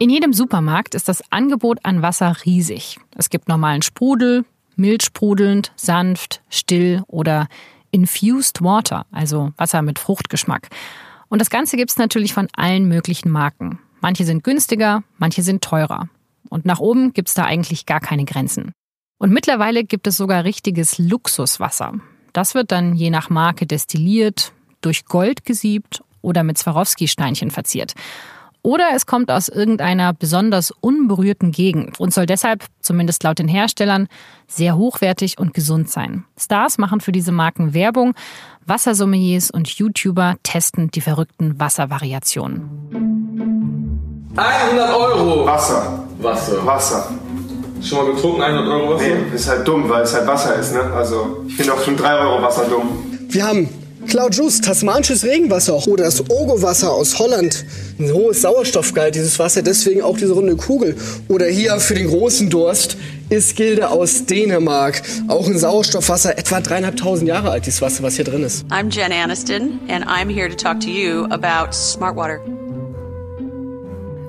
In 0.00 0.10
jedem 0.10 0.32
Supermarkt 0.32 0.96
ist 0.96 1.08
das 1.08 1.22
Angebot 1.30 1.78
an 1.84 2.02
Wasser 2.02 2.36
riesig. 2.44 2.98
Es 3.16 3.30
gibt 3.30 3.48
normalen 3.48 3.80
Sprudel, 3.80 4.44
milchsprudelnd, 4.74 5.72
sanft, 5.76 6.42
still 6.50 7.04
oder 7.06 7.46
infused 7.92 8.62
water, 8.62 9.06
also 9.12 9.52
Wasser 9.56 9.82
mit 9.82 10.00
Fruchtgeschmack. 10.00 10.68
Und 11.28 11.40
das 11.40 11.48
Ganze 11.48 11.76
gibt 11.76 11.92
es 11.92 11.96
natürlich 11.96 12.34
von 12.34 12.48
allen 12.56 12.88
möglichen 12.88 13.30
Marken. 13.30 13.78
Manche 14.00 14.24
sind 14.24 14.42
günstiger, 14.42 15.04
manche 15.16 15.42
sind 15.42 15.62
teurer. 15.62 16.08
Und 16.50 16.66
nach 16.66 16.80
oben 16.80 17.12
gibt 17.12 17.28
es 17.28 17.34
da 17.34 17.44
eigentlich 17.44 17.86
gar 17.86 18.00
keine 18.00 18.24
Grenzen. 18.24 18.72
Und 19.18 19.32
mittlerweile 19.32 19.84
gibt 19.84 20.08
es 20.08 20.16
sogar 20.16 20.44
richtiges 20.44 20.98
Luxuswasser. 20.98 21.94
Das 22.32 22.54
wird 22.54 22.72
dann 22.72 22.96
je 22.96 23.10
nach 23.10 23.30
Marke 23.30 23.64
destilliert, 23.64 24.52
durch 24.80 25.06
Gold 25.06 25.44
gesiebt 25.44 26.02
oder 26.20 26.42
mit 26.42 26.58
Swarovski-Steinchen 26.58 27.50
verziert. 27.52 27.94
Oder 28.64 28.86
es 28.94 29.04
kommt 29.04 29.30
aus 29.30 29.48
irgendeiner 29.50 30.14
besonders 30.14 30.72
unberührten 30.80 31.52
Gegend 31.52 32.00
und 32.00 32.14
soll 32.14 32.24
deshalb, 32.24 32.64
zumindest 32.80 33.22
laut 33.22 33.38
den 33.38 33.46
Herstellern, 33.46 34.08
sehr 34.48 34.74
hochwertig 34.78 35.38
und 35.38 35.52
gesund 35.52 35.90
sein. 35.90 36.24
Stars 36.38 36.78
machen 36.78 37.02
für 37.02 37.12
diese 37.12 37.30
Marken 37.30 37.74
Werbung, 37.74 38.14
Wassersommeliers 38.64 39.50
und 39.50 39.68
YouTuber 39.68 40.36
testen 40.42 40.90
die 40.90 41.02
verrückten 41.02 41.60
Wasservariationen. 41.60 42.62
100 44.34 44.94
Euro! 44.94 45.44
Wasser. 45.46 46.02
Wasser. 46.20 46.64
Wasser. 46.64 47.10
Schon 47.82 47.98
mal 47.98 48.14
getrunken, 48.14 48.40
100 48.40 48.66
Euro 48.66 48.94
Wasser? 48.94 49.04
Nee, 49.04 49.34
ist 49.36 49.46
halt 49.46 49.68
dumm, 49.68 49.90
weil 49.90 50.04
es 50.04 50.14
halt 50.14 50.26
Wasser 50.26 50.54
ist, 50.54 50.72
ne? 50.72 50.80
Also, 50.80 51.44
ich 51.46 51.54
finde 51.54 51.74
auch 51.74 51.82
schon 51.82 51.98
3 51.98 52.16
Euro 52.16 52.40
Wasser 52.40 52.64
dumm. 52.64 52.88
Wir 53.28 53.46
haben 53.46 53.68
Cloud 54.08 54.34
Juice, 54.34 54.60
tasmanisches 54.60 55.24
Regenwasser 55.24 55.86
oder 55.88 56.04
das 56.04 56.20
Ogo-Wasser 56.20 56.92
aus 56.92 57.18
Holland. 57.18 57.64
Ein 57.98 58.12
hohes 58.12 58.42
Sauerstoffgehalt, 58.42 59.14
dieses 59.14 59.38
Wasser, 59.38 59.62
deswegen 59.62 60.02
auch 60.02 60.16
diese 60.16 60.32
runde 60.32 60.56
Kugel. 60.56 60.96
Oder 61.28 61.46
hier 61.46 61.78
für 61.80 61.94
den 61.94 62.08
großen 62.08 62.50
Durst 62.50 62.96
ist 63.28 63.56
Gilde 63.56 63.90
aus 63.90 64.26
Dänemark. 64.26 65.02
Auch 65.28 65.46
ein 65.46 65.58
Sauerstoffwasser, 65.58 66.38
etwa 66.38 66.60
dreieinhalbtausend 66.60 67.28
Jahre 67.28 67.50
alt, 67.50 67.66
dieses 67.66 67.82
Wasser, 67.82 68.02
was 68.02 68.16
hier 68.16 68.24
drin 68.24 68.42
ist. 68.42 68.64
I'm 68.70 68.90
Jen 68.90 69.12
Aniston, 69.12 69.80
and 69.88 70.04
I'm 70.06 70.28
here 70.28 70.48
to 70.48 70.56
talk 70.56 70.80
to 70.80 70.90
you 70.90 71.24
about 71.30 71.72
smart 71.72 72.16
water. 72.16 72.40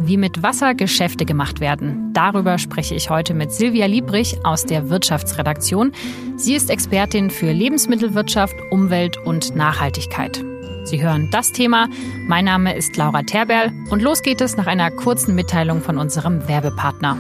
Wie 0.08 0.18
mit 0.18 0.44
Wasser 0.44 0.76
Geschäfte 0.76 1.26
gemacht 1.26 1.60
werden, 1.60 2.14
darüber 2.14 2.60
spreche 2.60 2.94
ich 2.94 3.10
heute 3.10 3.34
mit 3.34 3.52
Silvia 3.52 3.88
Liebrich 3.88 4.38
aus 4.46 4.64
der 4.64 4.92
Wirtschaftsredaktion. 4.92 5.94
Sie 6.36 6.54
ist 6.54 6.70
Expertin 6.70 7.32
für 7.32 7.52
Lebensmittelwirtschaft, 7.52 8.54
Umwelt 8.70 9.18
und 9.18 9.56
Nachhaltigkeit. 9.56 10.46
Sie 10.84 11.02
hören 11.02 11.30
das 11.32 11.54
Thema. 11.54 11.88
Mein 12.28 12.46
Name 12.46 12.76
ist 12.76 12.96
Laura 12.98 13.24
Terberl 13.24 13.72
und 13.90 14.04
los 14.04 14.22
geht 14.22 14.42
es 14.42 14.56
nach 14.58 14.68
einer 14.68 14.92
kurzen 14.92 15.34
Mitteilung 15.34 15.82
von 15.82 15.98
unserem 15.98 16.48
Werbepartner. 16.48 17.18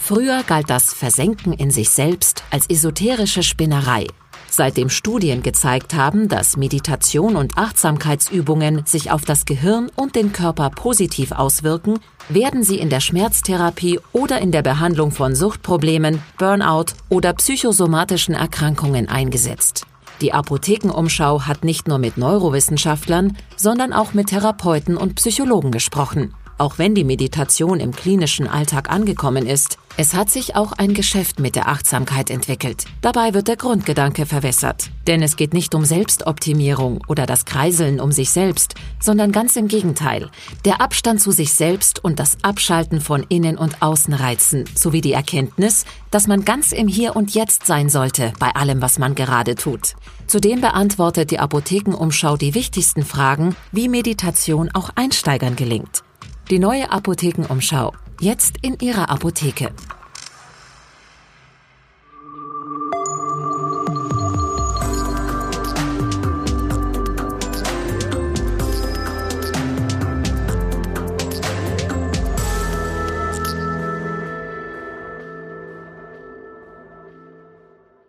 Früher 0.00 0.42
galt 0.42 0.68
das 0.68 0.92
Versenken 0.92 1.52
in 1.52 1.70
sich 1.70 1.90
selbst 1.90 2.42
als 2.50 2.68
esoterische 2.68 3.44
Spinnerei. 3.44 4.08
Seitdem 4.50 4.90
Studien 4.90 5.42
gezeigt 5.42 5.94
haben, 5.94 6.28
dass 6.28 6.56
Meditation 6.56 7.36
und 7.36 7.56
Achtsamkeitsübungen 7.56 8.82
sich 8.84 9.12
auf 9.12 9.24
das 9.24 9.44
Gehirn 9.44 9.90
und 9.94 10.16
den 10.16 10.32
Körper 10.32 10.70
positiv 10.70 11.30
auswirken, 11.30 12.00
werden 12.28 12.64
sie 12.64 12.78
in 12.78 12.90
der 12.90 13.00
Schmerztherapie 13.00 14.00
oder 14.12 14.40
in 14.40 14.50
der 14.50 14.62
Behandlung 14.62 15.12
von 15.12 15.36
Suchtproblemen, 15.36 16.20
Burnout 16.36 16.86
oder 17.08 17.32
psychosomatischen 17.32 18.34
Erkrankungen 18.34 19.08
eingesetzt. 19.08 19.86
Die 20.20 20.34
Apothekenumschau 20.34 21.42
hat 21.42 21.64
nicht 21.64 21.88
nur 21.88 21.98
mit 21.98 22.18
Neurowissenschaftlern, 22.18 23.36
sondern 23.56 23.92
auch 23.92 24.14
mit 24.14 24.28
Therapeuten 24.28 24.96
und 24.96 25.14
Psychologen 25.14 25.70
gesprochen. 25.70 26.34
Auch 26.58 26.76
wenn 26.76 26.94
die 26.94 27.04
Meditation 27.04 27.80
im 27.80 27.92
klinischen 27.92 28.46
Alltag 28.46 28.90
angekommen 28.90 29.46
ist, 29.46 29.78
es 30.00 30.14
hat 30.14 30.30
sich 30.30 30.56
auch 30.56 30.72
ein 30.72 30.94
Geschäft 30.94 31.40
mit 31.40 31.56
der 31.56 31.68
Achtsamkeit 31.68 32.30
entwickelt. 32.30 32.86
Dabei 33.02 33.34
wird 33.34 33.48
der 33.48 33.56
Grundgedanke 33.56 34.24
verwässert. 34.24 34.88
Denn 35.06 35.22
es 35.22 35.36
geht 35.36 35.52
nicht 35.52 35.74
um 35.74 35.84
Selbstoptimierung 35.84 37.02
oder 37.06 37.26
das 37.26 37.44
Kreiseln 37.44 38.00
um 38.00 38.10
sich 38.10 38.30
selbst, 38.30 38.76
sondern 38.98 39.30
ganz 39.30 39.56
im 39.56 39.68
Gegenteil. 39.68 40.30
Der 40.64 40.80
Abstand 40.80 41.20
zu 41.20 41.32
sich 41.32 41.52
selbst 41.52 42.02
und 42.02 42.18
das 42.18 42.38
Abschalten 42.40 43.02
von 43.02 43.26
Innen- 43.28 43.58
und 43.58 43.82
Außenreizen 43.82 44.64
sowie 44.74 45.02
die 45.02 45.12
Erkenntnis, 45.12 45.84
dass 46.10 46.26
man 46.26 46.46
ganz 46.46 46.72
im 46.72 46.88
Hier 46.88 47.14
und 47.14 47.34
Jetzt 47.34 47.66
sein 47.66 47.90
sollte 47.90 48.32
bei 48.38 48.54
allem, 48.54 48.80
was 48.80 48.98
man 48.98 49.14
gerade 49.14 49.54
tut. 49.54 49.96
Zudem 50.26 50.62
beantwortet 50.62 51.30
die 51.30 51.40
Apothekenumschau 51.40 52.38
die 52.38 52.54
wichtigsten 52.54 53.04
Fragen, 53.04 53.54
wie 53.70 53.90
Meditation 53.90 54.70
auch 54.72 54.88
Einsteigern 54.94 55.56
gelingt. 55.56 56.04
Die 56.48 56.58
neue 56.58 56.90
Apothekenumschau. 56.90 57.92
Jetzt 58.20 58.56
in 58.62 58.78
Ihrer 58.80 59.08
Apotheke. 59.08 59.72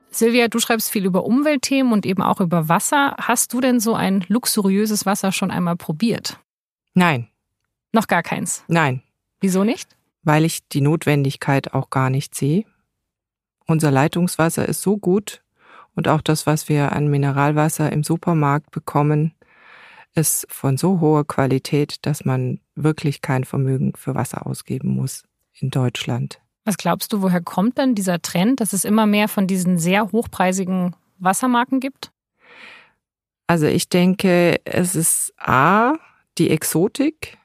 Silvia, 0.09 0.49
du 0.49 0.59
schreibst 0.59 0.91
viel 0.91 1.05
über 1.05 1.23
Umweltthemen 1.25 1.93
und 1.93 2.05
eben 2.05 2.21
auch 2.21 2.41
über 2.41 2.67
Wasser. 2.67 3.15
Hast 3.17 3.53
du 3.53 3.61
denn 3.61 3.79
so 3.79 3.95
ein 3.95 4.25
luxuriöses 4.27 5.05
Wasser 5.05 5.31
schon 5.31 5.51
einmal 5.51 5.77
probiert? 5.77 6.37
Nein, 6.93 7.27
Noch 7.93 8.07
gar 8.07 8.23
keins. 8.23 8.63
nein, 8.67 9.03
Wieso 9.43 9.63
nicht? 9.63 9.95
Weil 10.23 10.45
ich 10.45 10.67
die 10.67 10.81
Notwendigkeit 10.81 11.73
auch 11.73 11.89
gar 11.89 12.09
nicht 12.09 12.35
sehe. 12.35 12.65
Unser 13.65 13.91
Leitungswasser 13.91 14.67
ist 14.67 14.81
so 14.81 14.97
gut 14.97 15.41
und 15.95 16.07
auch 16.07 16.21
das, 16.21 16.45
was 16.45 16.69
wir 16.69 16.91
an 16.91 17.07
Mineralwasser 17.07 17.91
im 17.91 18.03
Supermarkt 18.03 18.71
bekommen, 18.71 19.33
ist 20.13 20.45
von 20.49 20.77
so 20.77 20.99
hoher 20.99 21.25
Qualität, 21.25 22.05
dass 22.05 22.25
man 22.25 22.59
wirklich 22.75 23.21
kein 23.21 23.43
Vermögen 23.43 23.93
für 23.95 24.15
Wasser 24.15 24.45
ausgeben 24.45 24.89
muss 24.89 25.23
in 25.53 25.69
Deutschland. 25.69 26.41
Was 26.65 26.77
glaubst 26.77 27.11
du, 27.13 27.21
woher 27.21 27.41
kommt 27.41 27.77
denn 27.77 27.95
dieser 27.95 28.21
Trend, 28.21 28.59
dass 28.59 28.73
es 28.73 28.83
immer 28.83 29.05
mehr 29.05 29.27
von 29.27 29.47
diesen 29.47 29.77
sehr 29.77 30.11
hochpreisigen 30.11 30.95
Wassermarken 31.17 31.79
gibt? 31.79 32.11
Also 33.47 33.65
ich 33.65 33.89
denke, 33.89 34.59
es 34.65 34.95
ist 34.95 35.33
A, 35.37 35.93
die 36.37 36.49
Exotik, 36.51 37.37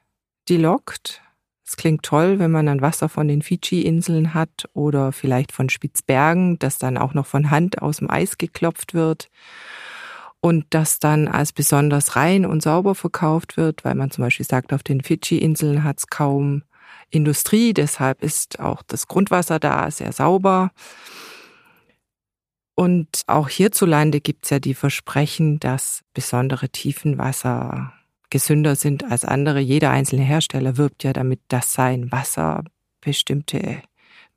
die 0.48 0.56
lockt. 0.56 1.22
Es 1.66 1.76
klingt 1.76 2.04
toll, 2.04 2.38
wenn 2.38 2.52
man 2.52 2.66
dann 2.66 2.80
Wasser 2.80 3.08
von 3.08 3.26
den 3.26 3.42
Fidschi-Inseln 3.42 4.34
hat 4.34 4.68
oder 4.72 5.10
vielleicht 5.10 5.50
von 5.50 5.68
Spitzbergen, 5.68 6.60
das 6.60 6.78
dann 6.78 6.96
auch 6.96 7.12
noch 7.12 7.26
von 7.26 7.50
Hand 7.50 7.82
aus 7.82 7.96
dem 7.96 8.08
Eis 8.08 8.38
geklopft 8.38 8.94
wird 8.94 9.28
und 10.40 10.66
das 10.70 11.00
dann 11.00 11.26
als 11.26 11.52
besonders 11.52 12.14
rein 12.14 12.46
und 12.46 12.62
sauber 12.62 12.94
verkauft 12.94 13.56
wird, 13.56 13.84
weil 13.84 13.96
man 13.96 14.12
zum 14.12 14.22
Beispiel 14.22 14.46
sagt, 14.46 14.72
auf 14.72 14.84
den 14.84 15.02
Fidschi-Inseln 15.02 15.82
hat 15.82 15.98
es 15.98 16.06
kaum 16.06 16.62
Industrie, 17.10 17.74
deshalb 17.74 18.22
ist 18.22 18.60
auch 18.60 18.82
das 18.82 19.08
Grundwasser 19.08 19.58
da 19.58 19.90
sehr 19.90 20.12
sauber. 20.12 20.70
Und 22.76 23.22
auch 23.26 23.48
hierzulande 23.48 24.20
gibt 24.20 24.44
es 24.44 24.50
ja 24.50 24.60
die 24.60 24.74
Versprechen, 24.74 25.58
dass 25.58 26.02
besondere 26.14 26.68
Tiefenwasser 26.68 27.92
gesünder 28.30 28.76
sind 28.76 29.04
als 29.04 29.24
andere. 29.24 29.60
Jeder 29.60 29.90
einzelne 29.90 30.22
Hersteller 30.22 30.76
wirbt 30.76 31.04
ja 31.04 31.12
damit, 31.12 31.40
dass 31.48 31.72
sein 31.72 32.10
Wasser 32.12 32.64
bestimmte 33.00 33.82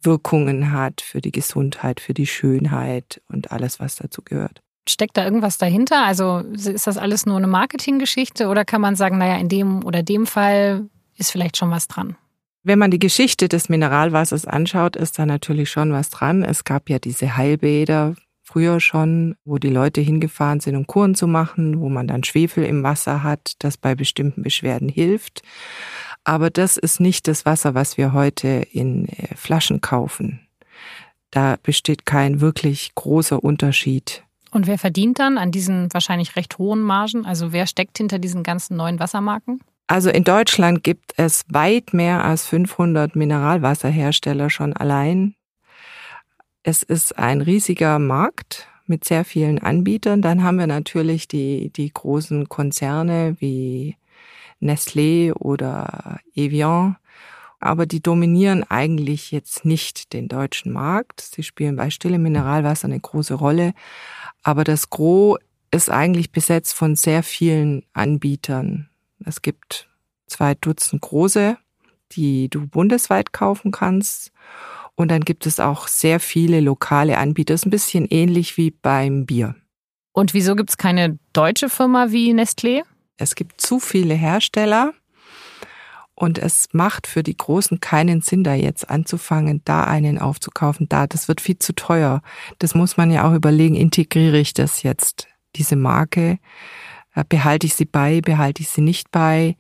Wirkungen 0.01 0.72
hat 0.72 1.01
für 1.01 1.22
die 1.22 1.31
Gesundheit, 1.31 2.00
für 2.00 2.13
die 2.13 2.27
Schönheit 2.27 3.22
und 3.27 3.51
alles, 3.51 3.79
was 3.79 3.95
dazu 3.95 4.22
gehört. 4.23 4.61
Steckt 4.88 5.17
da 5.17 5.25
irgendwas 5.25 5.57
dahinter? 5.57 6.06
Also 6.06 6.39
ist 6.39 6.88
das 6.88 6.97
alles 6.97 7.25
nur 7.25 7.38
eine 7.38 7.47
Marketinggeschichte 7.47 8.47
oder 8.47 8.65
kann 8.65 8.81
man 8.81 8.95
sagen, 8.95 9.18
naja, 9.18 9.38
in 9.38 9.50
dem 9.50 9.83
oder 9.83 10.03
dem 10.03 10.25
Fall 10.25 10.89
ist 11.15 11.31
vielleicht 11.31 11.57
schon 11.57 11.69
was 11.69 11.88
dran? 11.88 12.15
Wenn 12.63 12.80
man 12.80 12.91
die 12.91 13.00
Geschichte 13.00 13.47
des 13.47 13.69
Mineralwassers 13.69 14.45
anschaut, 14.45 14.95
ist 14.95 15.18
da 15.18 15.25
natürlich 15.25 15.69
schon 15.69 15.91
was 15.91 16.09
dran. 16.09 16.44
Es 16.44 16.63
gab 16.63 16.89
ja 16.89 17.00
diese 17.00 17.38
Heilbäder 17.38 18.15
früher 18.50 18.80
schon, 18.80 19.36
wo 19.46 19.60
die 19.60 19.69
Leute 19.69 20.01
hingefahren 20.01 20.60
sind, 20.60 20.75
um 20.75 20.88
Kuren 20.88 21.13
zu 21.13 21.28
machen, 21.28 21.80
wo 21.80 21.88
man 21.88 22.07
dann 22.07 22.24
Schwefel 22.24 22.66
im 22.66 22.81
Wasser 22.81 23.22
hat, 23.22 23.54
das 23.60 23.78
bei 23.78 23.94
bestimmten 23.94 24.42
Beschwerden 24.42 24.90
hilft. 24.90 25.44
Aber 26.24 26.50
das 26.50 26.78
ist 26.78 27.00
nicht 27.00 27.28
das 27.28 27.46
Wasser, 27.46 27.75
was 27.75 27.98
wir 27.98 28.12
heute 28.13 28.66
in 28.72 29.07
äh, 29.07 29.36
Flaschen 29.36 29.81
kaufen. 29.81 30.40
Da 31.30 31.57
besteht 31.62 32.07
kein 32.07 32.42
wirklich 32.42 32.92
großer 32.96 33.44
Unterschied. 33.44 34.24
Und 34.51 34.66
wer 34.66 34.80
verdient 34.80 35.19
dann 35.19 35.38
an 35.38 35.51
diesen 35.51 35.94
wahrscheinlich 35.94 36.36
recht 36.36 36.57
hohen 36.57 36.81
Margen? 36.81 37.25
Also 37.25 37.54
wer 37.54 37.68
steckt 37.68 38.00
hinter 38.00 38.18
diesen 38.18 38.42
ganzen 38.42 38.78
neuen 38.78 39.00
Wassermarken? 39.00 39.62
Also 39.86 40.10
in 40.10 40.24
Deutschland 40.24 40.84
gibt 40.84 41.13
es 41.18 41.46
weit 41.50 41.94
mehr 41.94 42.24
als 42.24 42.46
500 42.46 43.16
Mineralwasserhersteller 43.16 44.50
schon 44.50 44.74
allein. 44.74 45.36
Es 46.63 46.83
ist 46.83 47.17
ein 47.17 47.41
riesiger 47.41 48.00
Markt 48.00 48.67
mit 48.85 49.06
sehr 49.06 49.23
vielen 49.23 49.59
Anbietern. 49.59 50.21
Dann 50.21 50.44
haben 50.44 50.59
wir 50.59 50.67
natürlich 50.67 51.27
die, 51.27 51.69
die 51.69 51.91
großen 51.91 52.50
Konzerne 52.50 53.35
wie 53.39 53.95
Nestlé 54.61 55.31
oder 55.33 56.19
Evian. 56.35 56.97
Aber 57.61 57.85
die 57.85 58.01
dominieren 58.01 58.63
eigentlich 58.63 59.31
jetzt 59.31 59.65
nicht 59.65 60.13
den 60.13 60.27
deutschen 60.27 60.71
Markt. 60.71 61.21
Sie 61.21 61.44
spielen 61.44 61.75
bei 61.75 61.89
Stille 61.89 62.17
Mineralwasser 62.17 62.85
eine 62.85 63.00
große 63.00 63.33
Rolle. 63.33 63.73
Aber 64.44 64.63
das 64.63 64.89
Gros 64.89 65.39
ist 65.71 65.89
eigentlich 65.89 66.31
besetzt 66.31 66.73
von 66.73 66.95
sehr 66.95 67.21
vielen 67.21 67.83
Anbietern. 67.94 68.89
Es 69.25 69.41
gibt 69.41 69.89
zwei 70.27 70.55
Dutzend 70.55 71.01
große, 71.01 71.57
die 72.13 72.50
du 72.50 72.65
bundesweit 72.65 73.33
kaufen 73.33 73.71
kannst. 73.71 74.31
Und 75.00 75.12
dann 75.12 75.22
gibt 75.22 75.46
es 75.46 75.62
auch 75.62 75.88
sehr 75.88 76.19
viele 76.19 76.60
lokale 76.60 77.18
Anbieter. 77.18 77.54
Das 77.54 77.62
ist 77.62 77.68
ein 77.68 77.69
bisschen 77.69 78.06
ähnlich 78.10 78.57
wie 78.57 78.72
beim 78.72 79.25
Bier. 79.25 79.56
Und 80.12 80.34
wieso 80.34 80.57
gibt 80.57 80.72
es 80.72 80.78
keine 80.78 81.18
deutsche 81.31 81.69
Firma 81.69 82.07
wie 82.10 82.34
Nestlé? 82.34 82.84
Es 83.16 83.36
gibt 83.36 83.62
zu 83.62 83.80
viele 83.80 84.13
Hersteller 84.13 84.92
und 86.16 86.38
es 86.38 86.68
macht 86.74 87.07
für 87.07 87.24
die 87.24 87.38
Großen 87.38 87.80
keinen 87.80 88.19
Sinn, 88.19 88.44
da 88.44 88.56
jetzt 88.56 88.90
anzufangen, 88.90 89.62
da 89.63 89.86
einen 89.86 90.19
aufzukaufen. 90.19 90.90
Da, 90.90 91.07
das 91.07 91.30
wird 91.30 91.40
viel 91.40 91.60
zu 91.60 91.74
teuer. 91.74 92.22
Das 92.57 92.75
muss 92.75 92.98
man 92.98 93.10
ja 93.10 93.25
auch 93.25 93.34
überlegen, 93.34 93.75
integriere 93.75 94.38
ich 94.38 94.54
das 94.54 94.84
jetzt, 94.84 95.30
diese 95.56 95.78
Marke? 95.78 96.40
Äh, 97.16 97.24
behalte 97.24 97.68
ich 97.68 97.75
sie 97.75 97.86
bei, 97.86 98.19
behalte 98.19 98.63
ich 98.63 98.68
sie 98.68 98.81
nicht 98.81 99.12
bei? 99.12 99.56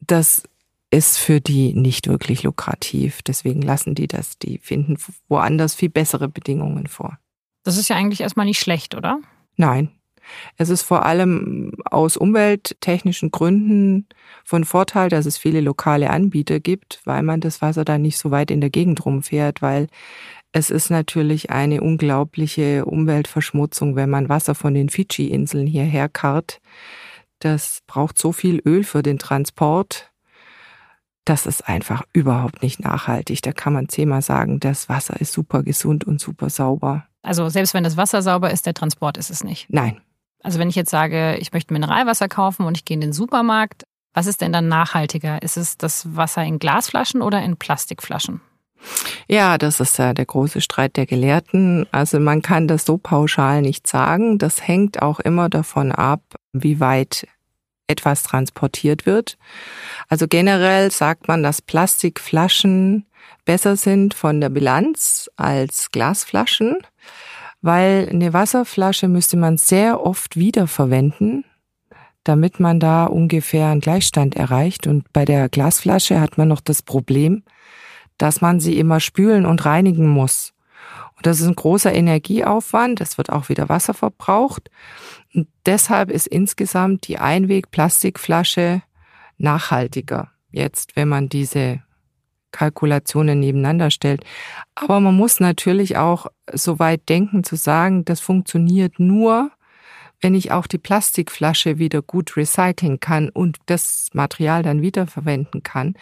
Das 0.00 0.42
ist 0.92 1.18
für 1.18 1.40
die 1.40 1.72
nicht 1.72 2.06
wirklich 2.06 2.42
lukrativ. 2.42 3.22
Deswegen 3.22 3.62
lassen 3.62 3.94
die 3.94 4.06
das. 4.06 4.38
Die 4.38 4.58
finden 4.58 4.98
woanders 5.28 5.74
viel 5.74 5.88
bessere 5.88 6.28
Bedingungen 6.28 6.86
vor. 6.86 7.18
Das 7.64 7.78
ist 7.78 7.88
ja 7.88 7.96
eigentlich 7.96 8.20
erstmal 8.20 8.46
nicht 8.46 8.60
schlecht, 8.60 8.94
oder? 8.94 9.18
Nein. 9.56 9.90
Es 10.56 10.68
ist 10.68 10.82
vor 10.82 11.04
allem 11.04 11.72
aus 11.84 12.16
umwelttechnischen 12.16 13.30
Gründen 13.30 14.06
von 14.44 14.64
Vorteil, 14.64 15.08
dass 15.08 15.26
es 15.26 15.38
viele 15.38 15.60
lokale 15.60 16.10
Anbieter 16.10 16.60
gibt, 16.60 17.00
weil 17.04 17.22
man 17.22 17.40
das 17.40 17.60
Wasser 17.60 17.84
dann 17.84 18.02
nicht 18.02 18.18
so 18.18 18.30
weit 18.30 18.50
in 18.50 18.60
der 18.60 18.70
Gegend 18.70 19.04
rumfährt, 19.04 19.62
weil 19.62 19.88
es 20.52 20.70
ist 20.70 20.90
natürlich 20.90 21.50
eine 21.50 21.80
unglaubliche 21.80 22.84
Umweltverschmutzung, 22.84 23.96
wenn 23.96 24.10
man 24.10 24.28
Wasser 24.28 24.54
von 24.54 24.74
den 24.74 24.90
Fidschi-Inseln 24.90 25.66
hierher 25.66 26.08
karrt. 26.08 26.60
Das 27.40 27.80
braucht 27.86 28.18
so 28.18 28.30
viel 28.30 28.60
Öl 28.64 28.84
für 28.84 29.02
den 29.02 29.18
Transport 29.18 30.11
das 31.24 31.46
ist 31.46 31.68
einfach 31.68 32.02
überhaupt 32.12 32.62
nicht 32.62 32.80
nachhaltig. 32.80 33.42
Da 33.42 33.52
kann 33.52 33.72
man 33.72 33.88
zehnmal 33.88 34.22
sagen, 34.22 34.60
das 34.60 34.88
Wasser 34.88 35.20
ist 35.20 35.32
super 35.32 35.62
gesund 35.62 36.04
und 36.04 36.20
super 36.20 36.50
sauber. 36.50 37.06
Also 37.22 37.48
selbst 37.48 37.74
wenn 37.74 37.84
das 37.84 37.96
Wasser 37.96 38.22
sauber 38.22 38.50
ist, 38.50 38.66
der 38.66 38.74
Transport 38.74 39.16
ist 39.16 39.30
es 39.30 39.44
nicht. 39.44 39.66
Nein. 39.70 40.00
Also 40.42 40.58
wenn 40.58 40.68
ich 40.68 40.74
jetzt 40.74 40.90
sage, 40.90 41.36
ich 41.36 41.52
möchte 41.52 41.72
Mineralwasser 41.72 42.28
kaufen 42.28 42.66
und 42.66 42.76
ich 42.76 42.84
gehe 42.84 42.96
in 42.96 43.00
den 43.00 43.12
Supermarkt, 43.12 43.84
was 44.12 44.26
ist 44.26 44.40
denn 44.40 44.52
dann 44.52 44.68
nachhaltiger? 44.68 45.40
Ist 45.42 45.56
es 45.56 45.78
das 45.78 46.16
Wasser 46.16 46.42
in 46.42 46.58
Glasflaschen 46.58 47.22
oder 47.22 47.42
in 47.42 47.56
Plastikflaschen? 47.56 48.40
Ja, 49.28 49.58
das 49.58 49.78
ist 49.78 49.98
ja 49.98 50.12
der 50.12 50.26
große 50.26 50.60
Streit 50.60 50.96
der 50.96 51.06
Gelehrten. 51.06 51.86
Also 51.92 52.18
man 52.18 52.42
kann 52.42 52.66
das 52.66 52.84
so 52.84 52.98
pauschal 52.98 53.62
nicht 53.62 53.86
sagen. 53.86 54.38
Das 54.38 54.66
hängt 54.66 55.00
auch 55.00 55.20
immer 55.20 55.48
davon 55.48 55.92
ab, 55.92 56.22
wie 56.52 56.80
weit 56.80 57.26
etwas 57.92 58.24
transportiert 58.24 59.06
wird. 59.06 59.38
Also 60.08 60.26
generell 60.26 60.90
sagt 60.90 61.28
man, 61.28 61.42
dass 61.42 61.62
Plastikflaschen 61.62 63.06
besser 63.44 63.76
sind 63.76 64.14
von 64.14 64.40
der 64.40 64.48
Bilanz 64.48 65.30
als 65.36 65.90
Glasflaschen, 65.90 66.78
weil 67.60 68.08
eine 68.10 68.32
Wasserflasche 68.32 69.08
müsste 69.08 69.36
man 69.36 69.56
sehr 69.56 70.04
oft 70.04 70.36
wiederverwenden, 70.36 71.44
damit 72.24 72.60
man 72.60 72.80
da 72.80 73.06
ungefähr 73.06 73.68
einen 73.68 73.80
Gleichstand 73.80 74.36
erreicht. 74.36 74.86
Und 74.86 75.12
bei 75.12 75.24
der 75.24 75.48
Glasflasche 75.48 76.20
hat 76.20 76.38
man 76.38 76.48
noch 76.48 76.60
das 76.60 76.82
Problem, 76.82 77.44
dass 78.18 78.40
man 78.40 78.60
sie 78.60 78.78
immer 78.78 79.00
spülen 79.00 79.46
und 79.46 79.64
reinigen 79.64 80.08
muss. 80.08 80.51
Das 81.22 81.40
ist 81.40 81.46
ein 81.46 81.56
großer 81.56 81.92
Energieaufwand, 81.92 83.00
es 83.00 83.18
wird 83.18 83.30
auch 83.30 83.48
wieder 83.48 83.68
Wasser 83.68 83.94
verbraucht. 83.94 84.70
Und 85.34 85.48
deshalb 85.66 86.10
ist 86.10 86.26
insgesamt 86.26 87.08
die 87.08 87.18
Einweg-Plastikflasche 87.18 88.82
nachhaltiger. 89.38 90.30
Jetzt, 90.50 90.96
wenn 90.96 91.08
man 91.08 91.28
diese 91.28 91.82
Kalkulationen 92.52 93.40
nebeneinander 93.40 93.90
stellt. 93.90 94.24
Aber 94.74 95.00
man 95.00 95.16
muss 95.16 95.40
natürlich 95.40 95.96
auch 95.96 96.26
so 96.52 96.78
weit 96.78 97.08
denken 97.08 97.42
zu 97.42 97.56
sagen, 97.56 98.04
das 98.04 98.20
funktioniert 98.20 99.00
nur, 99.00 99.50
wenn 100.20 100.34
ich 100.36 100.52
auch 100.52 100.68
die 100.68 100.78
Plastikflasche 100.78 101.78
wieder 101.78 102.00
gut 102.00 102.36
recyceln 102.36 103.00
kann 103.00 103.28
und 103.28 103.58
das 103.66 104.08
Material 104.12 104.62
dann 104.62 104.80
wiederverwenden 104.80 105.64
kann. 105.64 105.94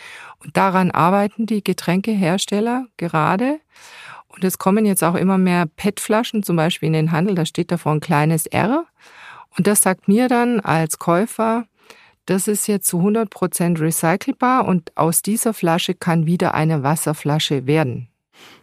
Und 0.45 0.57
daran 0.57 0.91
arbeiten 0.91 1.47
die 1.47 1.65
Getränkehersteller 1.65 2.87
gerade. 2.99 3.61
Und 4.31 4.45
es 4.45 4.59
kommen 4.59 4.87
jetzt 4.87 5.05
auch 5.05 5.15
immer 5.15 5.39
mehr 5.39 5.67
PET-Flaschen, 5.67 6.43
zum 6.43 6.57
Beispiel 6.57 6.87
in 6.87 6.93
den 6.93 7.13
Handel, 7.13 7.35
da 7.35 7.45
steht 7.45 7.71
davor 7.71 7.93
ein 7.93 8.01
kleines 8.01 8.47
R. 8.47 8.87
Und 9.57 9.67
das 9.67 9.83
sagt 9.83 10.09
mir 10.09 10.29
dann 10.29 10.61
als 10.61 10.99
Käufer, 10.99 11.67
das 12.27 12.47
ist 12.47 12.69
jetzt 12.69 12.87
zu 12.87 12.99
100 12.99 13.29
Prozent 13.29 13.81
recycelbar 13.81 14.67
und 14.67 14.97
aus 14.97 15.23
dieser 15.23 15.53
Flasche 15.53 15.95
kann 15.95 16.27
wieder 16.27 16.55
eine 16.55 16.83
Wasserflasche 16.83 17.67
werden. 17.67 18.09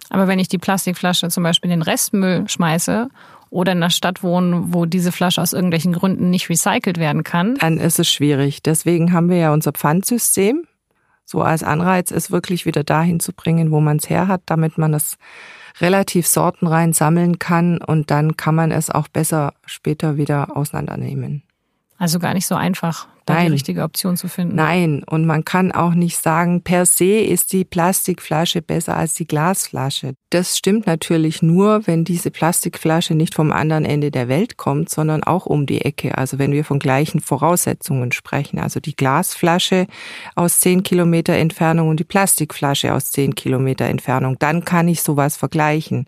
Aber 0.10 0.28
wenn 0.28 0.40
ich 0.40 0.48
die 0.48 0.58
Plastikflasche 0.58 1.28
zum 1.28 1.44
Beispiel 1.44 1.70
in 1.70 1.80
den 1.80 1.82
Restmüll 1.82 2.48
schmeiße 2.48 3.10
oder 3.50 3.74
in 3.74 3.80
einer 3.80 3.90
Stadt 3.90 4.24
wohne, 4.24 4.74
wo 4.74 4.86
diese 4.86 5.12
Flasche 5.12 5.42
aus 5.42 5.54
irgendwelchen 5.54 5.94
Gründen 5.94 6.30
nicht 6.30 6.50
recycelt 6.50 6.98
werden 6.98 7.24
kann, 7.24 7.56
dann 7.56 7.78
ist 7.78 8.00
es 8.00 8.10
schwierig. 8.10 8.64
Deswegen 8.64 9.12
haben 9.12 9.30
wir 9.30 9.38
ja 9.38 9.54
unser 9.54 9.74
Pfandsystem, 9.74 10.66
so 11.26 11.42
als 11.42 11.64
Anreiz, 11.64 12.12
es 12.12 12.32
wirklich 12.32 12.66
wieder 12.66 12.86
dahin 12.86 13.20
zu 13.20 13.34
bringen, 13.34 13.72
wo 13.72 13.82
man 13.82 13.98
es 13.98 14.10
her 14.10 14.30
hat, 14.30 14.44
damit 14.46 14.78
man 14.78 14.94
es 14.94 15.18
relativ 15.80 16.28
sortenrein 16.28 16.94
sammeln 16.94 17.40
kann 17.40 17.80
und 17.80 18.12
dann 18.12 18.38
kann 18.38 18.56
man 18.56 18.72
es 18.72 18.90
auch 18.90 19.08
besser 19.08 19.54
später 19.66 20.18
wieder 20.18 20.56
auseinandernehmen. 20.56 21.44
Also 21.98 22.20
gar 22.20 22.34
nicht 22.34 22.48
so 22.48 22.56
einfach, 22.56 23.08
da 23.28 23.34
Nein. 23.34 23.48
die 23.48 23.52
richtige 23.54 23.84
Option 23.84 24.16
zu 24.16 24.30
finden. 24.30 24.56
Nein, 24.56 25.04
und 25.04 25.26
man 25.26 25.44
kann 25.44 25.74
auch 25.74 25.94
nicht 25.94 26.18
sagen, 26.18 26.64
per 26.64 26.86
se 26.86 27.20
ist 27.20 27.52
die 27.52 27.66
Plastikflasche 27.66 28.62
besser 28.62 28.96
als 28.96 29.16
die 29.16 29.28
Glasflasche. 29.28 30.14
Das 30.30 30.58
stimmt 30.58 30.88
natürlich 30.88 31.42
nur, 31.42 31.86
wenn 31.88 32.06
diese 32.06 32.32
Plastikflasche 32.32 33.16
nicht 33.16 33.36
vom 33.36 33.52
anderen 33.52 33.84
Ende 33.84 34.12
der 34.12 34.30
Welt 34.30 34.56
kommt, 34.56 34.90
sondern 34.90 35.24
auch 35.24 35.46
um 35.46 35.66
die 35.66 35.82
Ecke. 35.82 36.18
Also 36.18 36.40
wenn 36.40 36.54
wir 36.54 36.64
von 36.64 36.80
gleichen 36.80 37.20
Voraussetzungen 37.20 38.14
sprechen. 38.14 38.60
Also 38.60 38.80
die 38.80 38.96
Glasflasche 38.96 39.88
aus 40.36 40.62
zehn 40.62 40.84
Kilometer 40.84 41.34
Entfernung 41.34 41.90
und 41.90 42.00
die 42.00 42.06
Plastikflasche 42.06 42.94
aus 42.94 43.12
zehn 43.12 43.36
Kilometer 43.36 43.86
Entfernung. 43.86 44.40
Dann 44.40 44.64
kann 44.64 44.88
ich 44.88 45.02
sowas 45.02 45.36
vergleichen. 45.36 46.08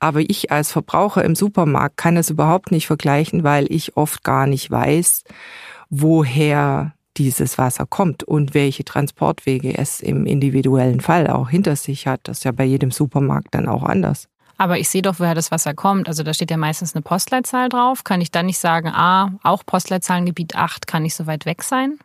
Aber 0.00 0.20
ich 0.20 0.50
als 0.50 0.72
Verbraucher 0.72 1.24
im 1.24 1.36
Supermarkt 1.36 1.96
kann 1.96 2.16
es 2.16 2.30
überhaupt 2.30 2.72
nicht 2.72 2.88
vergleichen, 2.88 3.44
weil 3.44 3.66
ich 3.72 3.96
oft 3.96 4.24
gar 4.24 4.46
nicht 4.46 4.70
weiß, 4.70 5.22
woher 5.90 6.94
dieses 7.16 7.58
Wasser 7.58 7.86
kommt 7.86 8.22
und 8.22 8.54
welche 8.54 8.84
Transportwege 8.84 9.76
es 9.76 10.00
im 10.00 10.24
individuellen 10.24 11.00
Fall 11.00 11.26
auch 11.26 11.50
hinter 11.50 11.76
sich 11.76 12.06
hat. 12.06 12.20
Das 12.24 12.38
ist 12.38 12.44
ja 12.44 12.52
bei 12.52 12.64
jedem 12.64 12.90
Supermarkt 12.90 13.48
dann 13.54 13.68
auch 13.68 13.82
anders. 13.82 14.28
Aber 14.56 14.78
ich 14.78 14.88
sehe 14.88 15.02
doch, 15.02 15.18
woher 15.18 15.34
das 15.34 15.50
Wasser 15.50 15.74
kommt. 15.74 16.06
Also 16.06 16.22
da 16.22 16.34
steht 16.34 16.50
ja 16.50 16.56
meistens 16.56 16.94
eine 16.94 17.02
Postleitzahl 17.02 17.68
drauf. 17.68 18.04
Kann 18.04 18.20
ich 18.20 18.30
dann 18.30 18.46
nicht 18.46 18.58
sagen, 18.58 18.88
ah, 18.88 19.32
auch 19.42 19.64
Postleitzahlengebiet 19.64 20.54
8 20.54 20.86
kann 20.86 21.02
nicht 21.02 21.14
so 21.14 21.26
weit 21.26 21.46
weg 21.46 21.62
sein? 21.62 21.98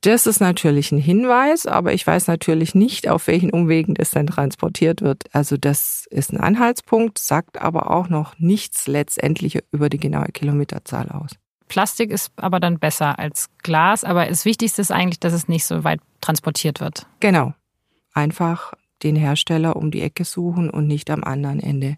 Das 0.00 0.26
ist 0.26 0.40
natürlich 0.40 0.92
ein 0.92 0.98
Hinweis, 0.98 1.66
aber 1.66 1.92
ich 1.92 2.06
weiß 2.06 2.28
natürlich 2.28 2.74
nicht, 2.74 3.08
auf 3.08 3.26
welchen 3.26 3.50
Umwegen 3.50 3.94
das 3.94 4.10
dann 4.10 4.26
transportiert 4.26 5.02
wird. 5.02 5.24
Also 5.32 5.56
das 5.56 6.06
ist 6.10 6.32
ein 6.32 6.40
Anhaltspunkt, 6.40 7.18
sagt 7.18 7.60
aber 7.60 7.90
auch 7.90 8.08
noch 8.08 8.38
nichts 8.38 8.86
letztendlich 8.86 9.58
über 9.70 9.88
die 9.88 9.98
genaue 9.98 10.28
Kilometerzahl 10.28 11.08
aus. 11.10 11.32
Plastik 11.74 12.12
ist 12.12 12.30
aber 12.36 12.60
dann 12.60 12.78
besser 12.78 13.18
als 13.18 13.50
Glas, 13.64 14.04
aber 14.04 14.26
das 14.26 14.44
Wichtigste 14.44 14.80
ist 14.80 14.92
eigentlich, 14.92 15.18
dass 15.18 15.32
es 15.32 15.48
nicht 15.48 15.66
so 15.66 15.82
weit 15.82 16.00
transportiert 16.20 16.78
wird. 16.78 17.08
Genau. 17.18 17.52
Einfach 18.12 18.74
den 19.02 19.16
Hersteller 19.16 19.74
um 19.74 19.90
die 19.90 20.00
Ecke 20.02 20.24
suchen 20.24 20.70
und 20.70 20.86
nicht 20.86 21.10
am 21.10 21.24
anderen 21.24 21.58
Ende 21.58 21.96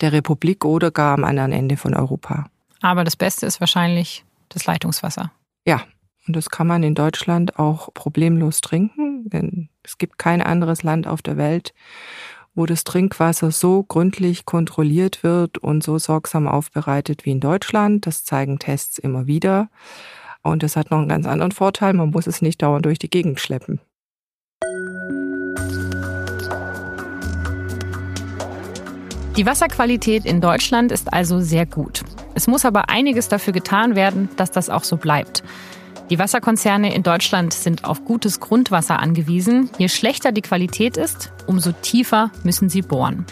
der 0.00 0.12
Republik 0.12 0.64
oder 0.64 0.92
gar 0.92 1.14
am 1.14 1.24
anderen 1.24 1.50
Ende 1.50 1.76
von 1.76 1.94
Europa. 1.94 2.46
Aber 2.80 3.02
das 3.02 3.16
Beste 3.16 3.44
ist 3.44 3.58
wahrscheinlich 3.58 4.24
das 4.50 4.66
Leitungswasser. 4.66 5.32
Ja, 5.66 5.82
und 6.28 6.36
das 6.36 6.48
kann 6.48 6.68
man 6.68 6.84
in 6.84 6.94
Deutschland 6.94 7.58
auch 7.58 7.92
problemlos 7.94 8.60
trinken, 8.60 9.28
denn 9.28 9.68
es 9.82 9.98
gibt 9.98 10.16
kein 10.16 10.42
anderes 10.42 10.84
Land 10.84 11.08
auf 11.08 11.22
der 11.22 11.36
Welt, 11.36 11.74
wo 12.54 12.66
das 12.66 12.84
Trinkwasser 12.84 13.50
so 13.50 13.82
gründlich 13.82 14.44
kontrolliert 14.44 15.22
wird 15.22 15.58
und 15.58 15.82
so 15.82 15.98
sorgsam 15.98 16.46
aufbereitet 16.46 17.24
wie 17.24 17.32
in 17.32 17.40
Deutschland. 17.40 18.06
Das 18.06 18.24
zeigen 18.24 18.58
Tests 18.58 18.98
immer 18.98 19.26
wieder. 19.26 19.68
Und 20.42 20.62
das 20.62 20.76
hat 20.76 20.90
noch 20.90 20.98
einen 20.98 21.08
ganz 21.08 21.26
anderen 21.26 21.52
Vorteil, 21.52 21.92
man 21.94 22.10
muss 22.10 22.26
es 22.26 22.42
nicht 22.42 22.62
dauernd 22.62 22.84
durch 22.84 22.98
die 22.98 23.10
Gegend 23.10 23.40
schleppen. 23.40 23.80
Die 29.36 29.46
Wasserqualität 29.46 30.26
in 30.26 30.42
Deutschland 30.42 30.92
ist 30.92 31.10
also 31.10 31.40
sehr 31.40 31.64
gut. 31.64 32.02
Es 32.34 32.48
muss 32.48 32.66
aber 32.66 32.90
einiges 32.90 33.28
dafür 33.28 33.54
getan 33.54 33.96
werden, 33.96 34.28
dass 34.36 34.50
das 34.50 34.68
auch 34.68 34.84
so 34.84 34.98
bleibt. 34.98 35.42
Die 36.12 36.18
Wasserkonzerne 36.18 36.94
in 36.94 37.02
Deutschland 37.02 37.54
sind 37.54 37.86
auf 37.86 38.04
gutes 38.04 38.38
Grundwasser 38.38 39.00
angewiesen. 39.00 39.70
Je 39.78 39.88
schlechter 39.88 40.30
die 40.30 40.42
Qualität 40.42 40.98
ist, 40.98 41.32
umso 41.46 41.72
tiefer 41.72 42.30
müssen 42.42 42.68
sie 42.68 42.82
bohren. 42.82 43.24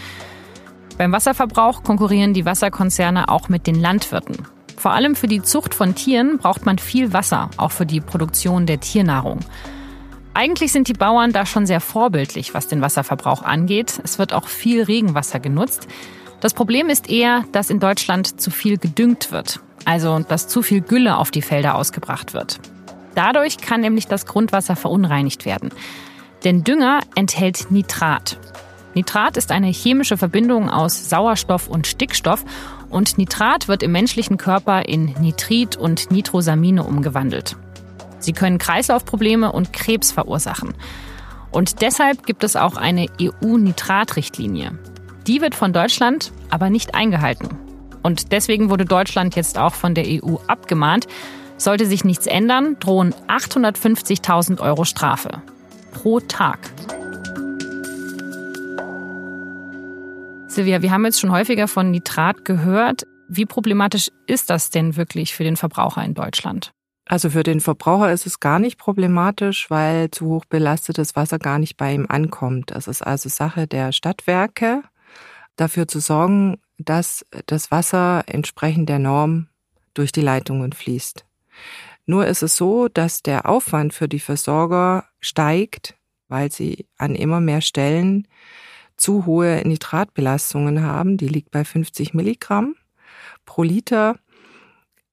Beim 0.96 1.12
Wasserverbrauch 1.12 1.82
konkurrieren 1.82 2.32
die 2.32 2.46
Wasserkonzerne 2.46 3.28
auch 3.28 3.50
mit 3.50 3.66
den 3.66 3.78
Landwirten. 3.78 4.46
Vor 4.78 4.92
allem 4.92 5.14
für 5.14 5.28
die 5.28 5.42
Zucht 5.42 5.74
von 5.74 5.94
Tieren 5.94 6.38
braucht 6.38 6.64
man 6.64 6.78
viel 6.78 7.12
Wasser, 7.12 7.50
auch 7.58 7.70
für 7.70 7.84
die 7.84 8.00
Produktion 8.00 8.64
der 8.64 8.80
Tiernahrung. 8.80 9.40
Eigentlich 10.32 10.72
sind 10.72 10.88
die 10.88 10.94
Bauern 10.94 11.34
da 11.34 11.44
schon 11.44 11.66
sehr 11.66 11.80
vorbildlich, 11.82 12.54
was 12.54 12.66
den 12.66 12.80
Wasserverbrauch 12.80 13.42
angeht. 13.42 14.00
Es 14.04 14.18
wird 14.18 14.32
auch 14.32 14.48
viel 14.48 14.84
Regenwasser 14.84 15.38
genutzt. 15.38 15.86
Das 16.40 16.54
Problem 16.54 16.88
ist 16.88 17.10
eher, 17.10 17.44
dass 17.52 17.68
in 17.68 17.78
Deutschland 17.78 18.40
zu 18.40 18.50
viel 18.50 18.78
gedüngt 18.78 19.32
wird, 19.32 19.60
also 19.84 20.20
dass 20.20 20.48
zu 20.48 20.62
viel 20.62 20.80
Gülle 20.80 21.18
auf 21.18 21.30
die 21.30 21.42
Felder 21.42 21.74
ausgebracht 21.74 22.32
wird. 22.32 22.58
Dadurch 23.14 23.58
kann 23.58 23.80
nämlich 23.80 24.06
das 24.06 24.26
Grundwasser 24.26 24.76
verunreinigt 24.76 25.44
werden. 25.44 25.70
Denn 26.44 26.64
Dünger 26.64 27.00
enthält 27.14 27.70
Nitrat. 27.70 28.38
Nitrat 28.94 29.36
ist 29.36 29.52
eine 29.52 29.68
chemische 29.68 30.16
Verbindung 30.16 30.68
aus 30.68 31.08
Sauerstoff 31.08 31.68
und 31.68 31.86
Stickstoff 31.86 32.44
und 32.88 33.18
Nitrat 33.18 33.68
wird 33.68 33.82
im 33.82 33.92
menschlichen 33.92 34.36
Körper 34.36 34.88
in 34.88 35.14
Nitrit 35.20 35.76
und 35.76 36.10
Nitrosamine 36.10 36.82
umgewandelt. 36.82 37.56
Sie 38.18 38.32
können 38.32 38.58
Kreislaufprobleme 38.58 39.52
und 39.52 39.72
Krebs 39.72 40.12
verursachen. 40.12 40.74
Und 41.52 41.82
deshalb 41.82 42.26
gibt 42.26 42.44
es 42.44 42.56
auch 42.56 42.76
eine 42.76 43.06
EU-Nitratrichtlinie. 43.20 44.78
Die 45.26 45.40
wird 45.40 45.54
von 45.54 45.72
Deutschland 45.72 46.32
aber 46.48 46.70
nicht 46.70 46.94
eingehalten. 46.94 47.48
Und 48.02 48.32
deswegen 48.32 48.70
wurde 48.70 48.84
Deutschland 48.84 49.36
jetzt 49.36 49.58
auch 49.58 49.74
von 49.74 49.94
der 49.94 50.04
EU 50.06 50.36
abgemahnt. 50.46 51.06
Sollte 51.60 51.84
sich 51.84 52.04
nichts 52.04 52.26
ändern, 52.26 52.78
drohen 52.80 53.12
850.000 53.28 54.62
Euro 54.62 54.86
Strafe. 54.86 55.42
Pro 55.92 56.18
Tag. 56.18 56.58
Silvia, 60.46 60.80
wir 60.80 60.90
haben 60.90 61.04
jetzt 61.04 61.20
schon 61.20 61.30
häufiger 61.30 61.68
von 61.68 61.90
Nitrat 61.90 62.46
gehört. 62.46 63.02
Wie 63.28 63.44
problematisch 63.44 64.10
ist 64.26 64.48
das 64.48 64.70
denn 64.70 64.96
wirklich 64.96 65.34
für 65.34 65.44
den 65.44 65.58
Verbraucher 65.58 66.02
in 66.02 66.14
Deutschland? 66.14 66.72
Also 67.04 67.28
für 67.28 67.42
den 67.42 67.60
Verbraucher 67.60 68.10
ist 68.10 68.24
es 68.24 68.40
gar 68.40 68.58
nicht 68.58 68.78
problematisch, 68.78 69.68
weil 69.68 70.10
zu 70.10 70.28
hoch 70.28 70.46
belastetes 70.46 71.14
Wasser 71.14 71.38
gar 71.38 71.58
nicht 71.58 71.76
bei 71.76 71.92
ihm 71.92 72.06
ankommt. 72.08 72.70
Es 72.70 72.88
ist 72.88 73.02
also 73.02 73.28
Sache 73.28 73.66
der 73.66 73.92
Stadtwerke, 73.92 74.82
dafür 75.56 75.86
zu 75.86 76.00
sorgen, 76.00 76.56
dass 76.78 77.26
das 77.44 77.70
Wasser 77.70 78.22
entsprechend 78.28 78.88
der 78.88 78.98
Norm 78.98 79.48
durch 79.92 80.10
die 80.10 80.22
Leitungen 80.22 80.72
fließt. 80.72 81.26
Nur 82.06 82.26
ist 82.26 82.42
es 82.42 82.56
so, 82.56 82.88
dass 82.88 83.22
der 83.22 83.48
Aufwand 83.48 83.94
für 83.94 84.08
die 84.08 84.20
Versorger 84.20 85.04
steigt, 85.20 85.94
weil 86.28 86.50
sie 86.50 86.86
an 86.96 87.14
immer 87.14 87.40
mehr 87.40 87.60
Stellen 87.60 88.26
zu 88.96 89.26
hohe 89.26 89.62
Nitratbelastungen 89.64 90.82
haben. 90.82 91.16
Die 91.16 91.28
liegt 91.28 91.50
bei 91.50 91.64
50 91.64 92.14
Milligramm 92.14 92.74
pro 93.44 93.62
Liter. 93.62 94.18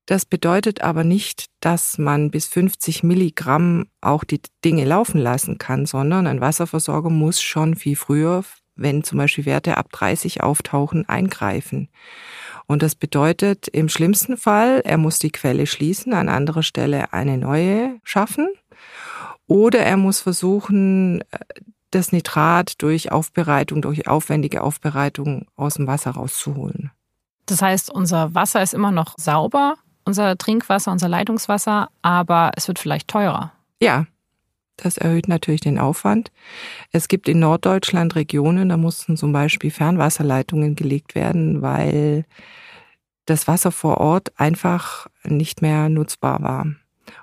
Das 0.06 0.25
bedeutet 0.25 0.82
aber 0.82 1.04
nicht, 1.04 1.48
dass 1.60 1.98
man 1.98 2.32
bis 2.32 2.48
50 2.48 3.04
Milligramm 3.04 3.88
auch 4.00 4.24
die 4.24 4.42
Dinge 4.63 4.86
laufen 4.86 5.20
lassen 5.20 5.58
kann, 5.58 5.86
sondern 5.86 6.27
ein 6.27 6.39
Wasserversorger 6.39 7.10
muss 7.10 7.42
schon 7.42 7.75
viel 7.75 7.96
früher, 7.96 8.44
wenn 8.77 9.03
zum 9.03 9.17
Beispiel 9.17 9.46
Werte 9.46 9.77
ab 9.77 9.91
30 9.91 10.41
auftauchen, 10.41 11.07
eingreifen. 11.07 11.89
Und 12.67 12.84
das 12.84 12.96
bedeutet 12.96 13.67
im 13.67 13.89
schlimmsten 13.89 14.38
Fall, 14.38 14.81
er 14.84 14.98
muss 14.98 15.19
die 15.19 15.31
Quelle 15.31 15.67
schließen, 15.67 16.13
an 16.13 16.29
anderer 16.29 16.63
Stelle 16.63 17.13
eine 17.13 17.38
neue 17.38 18.00
schaffen. 18.03 18.50
Oder 19.48 19.79
er 19.79 19.98
muss 19.98 20.19
versuchen, 20.19 21.24
das 21.91 22.12
Nitrat 22.12 22.81
durch 22.81 23.12
Aufbereitung, 23.12 23.81
durch 23.81 24.07
aufwendige 24.07 24.62
Aufbereitung 24.62 25.48
aus 25.55 25.75
dem 25.75 25.88
Wasser 25.88 26.12
rauszuholen. 26.12 26.91
Das 27.46 27.62
heißt, 27.62 27.89
unser 27.89 28.36
Wasser 28.36 28.62
ist 28.62 28.74
immer 28.74 28.91
noch 28.91 29.15
sauber, 29.17 29.75
unser 30.03 30.38
Trinkwasser, 30.38 30.91
unser 30.91 31.07
Leitungswasser, 31.07 31.89
aber 32.01 32.51
es 32.55 32.67
wird 32.67 32.79
vielleicht 32.79 33.07
teurer. 33.07 33.53
Ja, 33.81 34.05
das 34.77 34.98
erhöht 34.98 35.27
natürlich 35.27 35.62
den 35.62 35.79
Aufwand. 35.79 36.31
Es 36.91 37.07
gibt 37.07 37.27
in 37.27 37.39
Norddeutschland 37.39 38.15
Regionen, 38.15 38.69
da 38.69 38.77
mussten 38.77 39.17
zum 39.17 39.34
Beispiel 39.34 39.72
Fernwasserleitungen 39.72 40.75
gelegt 40.75 41.15
werden, 41.15 41.62
weil 41.62 42.25
das 43.25 43.48
Wasser 43.48 43.72
vor 43.72 43.98
Ort 43.98 44.39
einfach 44.39 45.07
nicht 45.24 45.62
mehr 45.62 45.89
nutzbar 45.89 46.41
war. 46.41 46.67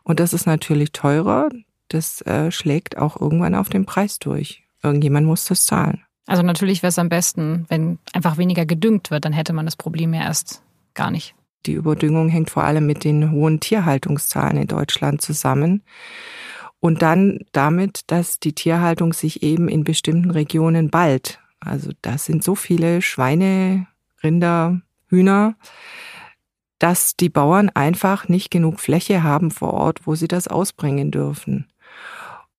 Und 0.03 0.21
das 0.21 0.33
ist 0.33 0.47
natürlich 0.47 0.93
teurer. 0.93 1.49
Das 1.89 2.21
äh, 2.23 2.51
schlägt 2.51 2.99
auch 2.99 3.21
irgendwann 3.21 3.55
auf 3.55 3.69
den 3.69 3.87
Preis 3.87 4.19
durch. 4.19 4.65
Irgendjemand 4.83 5.27
muss 5.27 5.47
das 5.47 5.65
zahlen. 5.65 6.03
Also 6.27 6.43
natürlich 6.43 6.83
wäre 6.83 6.89
es 6.89 6.99
am 6.99 7.09
besten, 7.09 7.67
wenn 7.69 7.99
einfach 8.13 8.39
weniger 8.39 8.67
gedüngt 8.67 9.11
wird, 9.11 9.25
dann 9.25 9.33
hätte 9.33 9.53
man 9.53 9.67
das 9.67 9.77
Problem 9.77 10.15
ja 10.15 10.23
erst 10.23 10.63
gar 10.95 11.11
nicht. 11.11 11.35
Die 11.67 11.73
Überdüngung 11.73 12.29
hängt 12.29 12.51
vor 12.51 12.65
allem 12.65 12.87
mit 12.87 13.05
den 13.05 13.31
hohen 13.31 13.61
Tierhaltungszahlen 13.61 14.59
in 14.59 14.67
Deutschland 14.67 15.23
zusammen. 15.23 15.83
Und 16.85 17.01
dann 17.01 17.41
damit, 17.53 18.03
dass 18.09 18.41
die 18.41 18.53
Tierhaltung 18.53 19.15
sich 19.15 19.43
eben 19.43 19.69
in 19.69 19.85
bestimmten 19.85 20.31
Regionen 20.31 20.91
ballt. 20.91 21.41
Also 21.59 21.93
das 22.03 22.27
sind 22.27 22.45
so 22.45 22.55
viele 22.55 23.01
Schweine, 23.01 23.87
Rinder, 24.23 24.83
Hühner, 25.09 25.55
dass 26.79 27.17
die 27.17 27.31
Bauern 27.31 27.71
einfach 27.71 28.29
nicht 28.29 28.51
genug 28.51 28.81
Fläche 28.81 29.23
haben 29.23 29.51
vor 29.51 29.73
Ort, 29.73 30.07
wo 30.07 30.15
sie 30.15 30.29
das 30.29 30.47
ausbringen 30.47 31.11
dürfen 31.11 31.69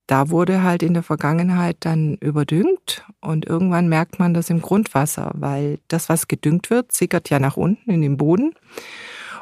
da 0.08 0.29
wurde 0.29 0.62
halt 0.62 0.84
in 0.84 0.94
der 0.94 1.03
Vergangenheit 1.03 1.77
dann 1.79 2.15
überdüngt 2.15 3.05
und 3.22 3.46
irgendwann 3.46 3.89
merkt 3.89 4.20
man 4.20 4.34
das 4.34 4.50
im 4.50 4.62
Grundwasser, 4.62 5.32
weil 5.34 5.79
das, 5.88 6.10
was 6.10 6.27
gedüngt 6.27 6.70
wird, 6.70 6.91
sickert 6.91 7.29
ja 7.29 7.39
nach 7.39 7.58
unten 7.58 7.89
in 7.89 8.01
den 8.01 8.17
Boden. 8.17 8.53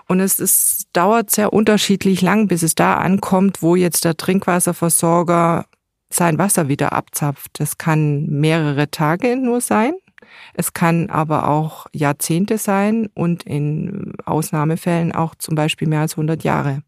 Und 0.08 0.20
es 0.20 0.40
ist, 0.40 0.88
dauert 0.94 1.32
sehr 1.32 1.54
unterschiedlich 1.54 2.22
lang, 2.22 2.48
bis 2.48 2.64
es 2.64 2.76
da 2.76 2.96
ankommt, 2.96 3.62
wo 3.62 3.76
jetzt 3.76 4.06
der 4.06 4.18
Trinkwasserversorger 4.18 5.66
sein 6.10 6.38
Wasser 6.38 6.68
wieder 6.68 6.94
abzapft. 6.94 7.52
Das 7.60 7.78
kann 7.78 8.26
mehrere 8.28 8.92
Tage 8.92 9.36
nur 9.36 9.62
sein. 9.62 9.94
Es 10.54 10.74
kann 10.74 11.10
aber 11.10 11.48
auch 11.48 11.88
Jahrzehnte 11.92 12.58
sein 12.58 13.10
und 13.14 13.44
in 13.44 14.14
Ausnahmefällen 14.26 15.12
auch 15.12 15.36
zum 15.36 15.56
Beispiel 15.56 15.88
mehr 15.88 16.02
als 16.02 16.14
100 16.14 16.44
Jahre. 16.44 16.84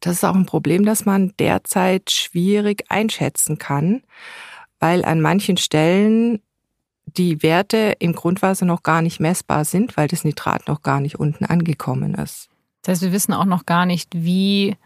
Das 0.00 0.14
ist 0.14 0.24
auch 0.24 0.34
ein 0.34 0.46
Problem, 0.46 0.84
das 0.84 1.04
man 1.04 1.32
derzeit 1.38 2.10
schwierig 2.10 2.84
einschätzen 2.88 3.58
kann, 3.58 4.02
weil 4.78 5.04
an 5.04 5.20
manchen 5.20 5.56
Stellen 5.56 6.40
die 7.16 7.42
Werte 7.42 7.94
im 7.98 8.12
Grundwasser 8.12 8.66
noch 8.66 8.82
gar 8.82 9.02
nicht 9.02 9.20
messbar 9.20 9.64
sind, 9.64 9.96
weil 9.96 10.08
das 10.08 10.24
Nitrat 10.24 10.68
noch 10.68 10.82
gar 10.82 11.00
nicht 11.00 11.18
unten 11.18 11.44
angekommen 11.44 12.14
ist. 12.14 12.48
Das 12.82 12.92
heißt, 12.92 13.02
wir 13.02 13.12
wissen 13.12 13.32
auch 13.32 13.44
noch 13.44 13.66
gar 13.66 13.86
nicht, 13.86 14.10
wie 14.14 14.76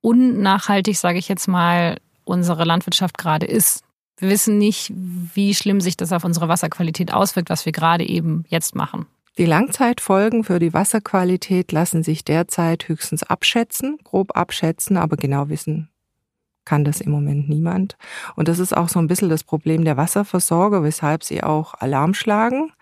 unnachhaltig, 0.00 0.98
sage 0.98 1.18
ich 1.18 1.28
jetzt 1.28 1.48
mal, 1.48 1.98
unsere 2.24 2.64
Landwirtschaft 2.64 3.18
gerade 3.18 3.46
ist. 3.46 3.82
Wir 4.18 4.30
wissen 4.30 4.58
nicht, 4.58 4.92
wie 4.94 5.54
schlimm 5.54 5.80
sich 5.80 5.96
das 5.96 6.12
auf 6.12 6.24
unsere 6.24 6.48
Wasserqualität 6.48 7.12
auswirkt, 7.12 7.50
was 7.50 7.64
wir 7.66 7.72
gerade 7.72 8.06
eben 8.06 8.44
jetzt 8.48 8.74
machen. 8.74 9.06
Die 9.36 9.46
Langzeitfolgen 9.46 10.44
für 10.44 10.60
die 10.60 10.72
Wasserqualität 10.72 11.72
lassen 11.72 12.04
sich 12.04 12.24
derzeit 12.24 12.88
höchstens 12.88 13.24
abschätzen, 13.24 13.98
grob 14.04 14.36
abschätzen, 14.36 14.96
aber 14.96 15.16
genau 15.16 15.48
wissen 15.48 15.90
kann 16.64 16.84
das 16.84 17.00
im 17.00 17.10
Moment 17.10 17.48
niemand. 17.48 17.96
Und 18.36 18.48
das 18.48 18.58
ist 18.58 18.76
auch 18.76 18.88
so 18.88 18.98
ein 18.98 19.06
bisschen 19.06 19.28
das 19.28 19.44
Problem 19.44 19.84
der 19.84 19.96
Wasserversorger, 19.96 20.82
weshalb 20.82 21.24
sie 21.24 21.42
auch 21.42 21.74
Alarm 21.74 22.14
schlagen 22.14 22.72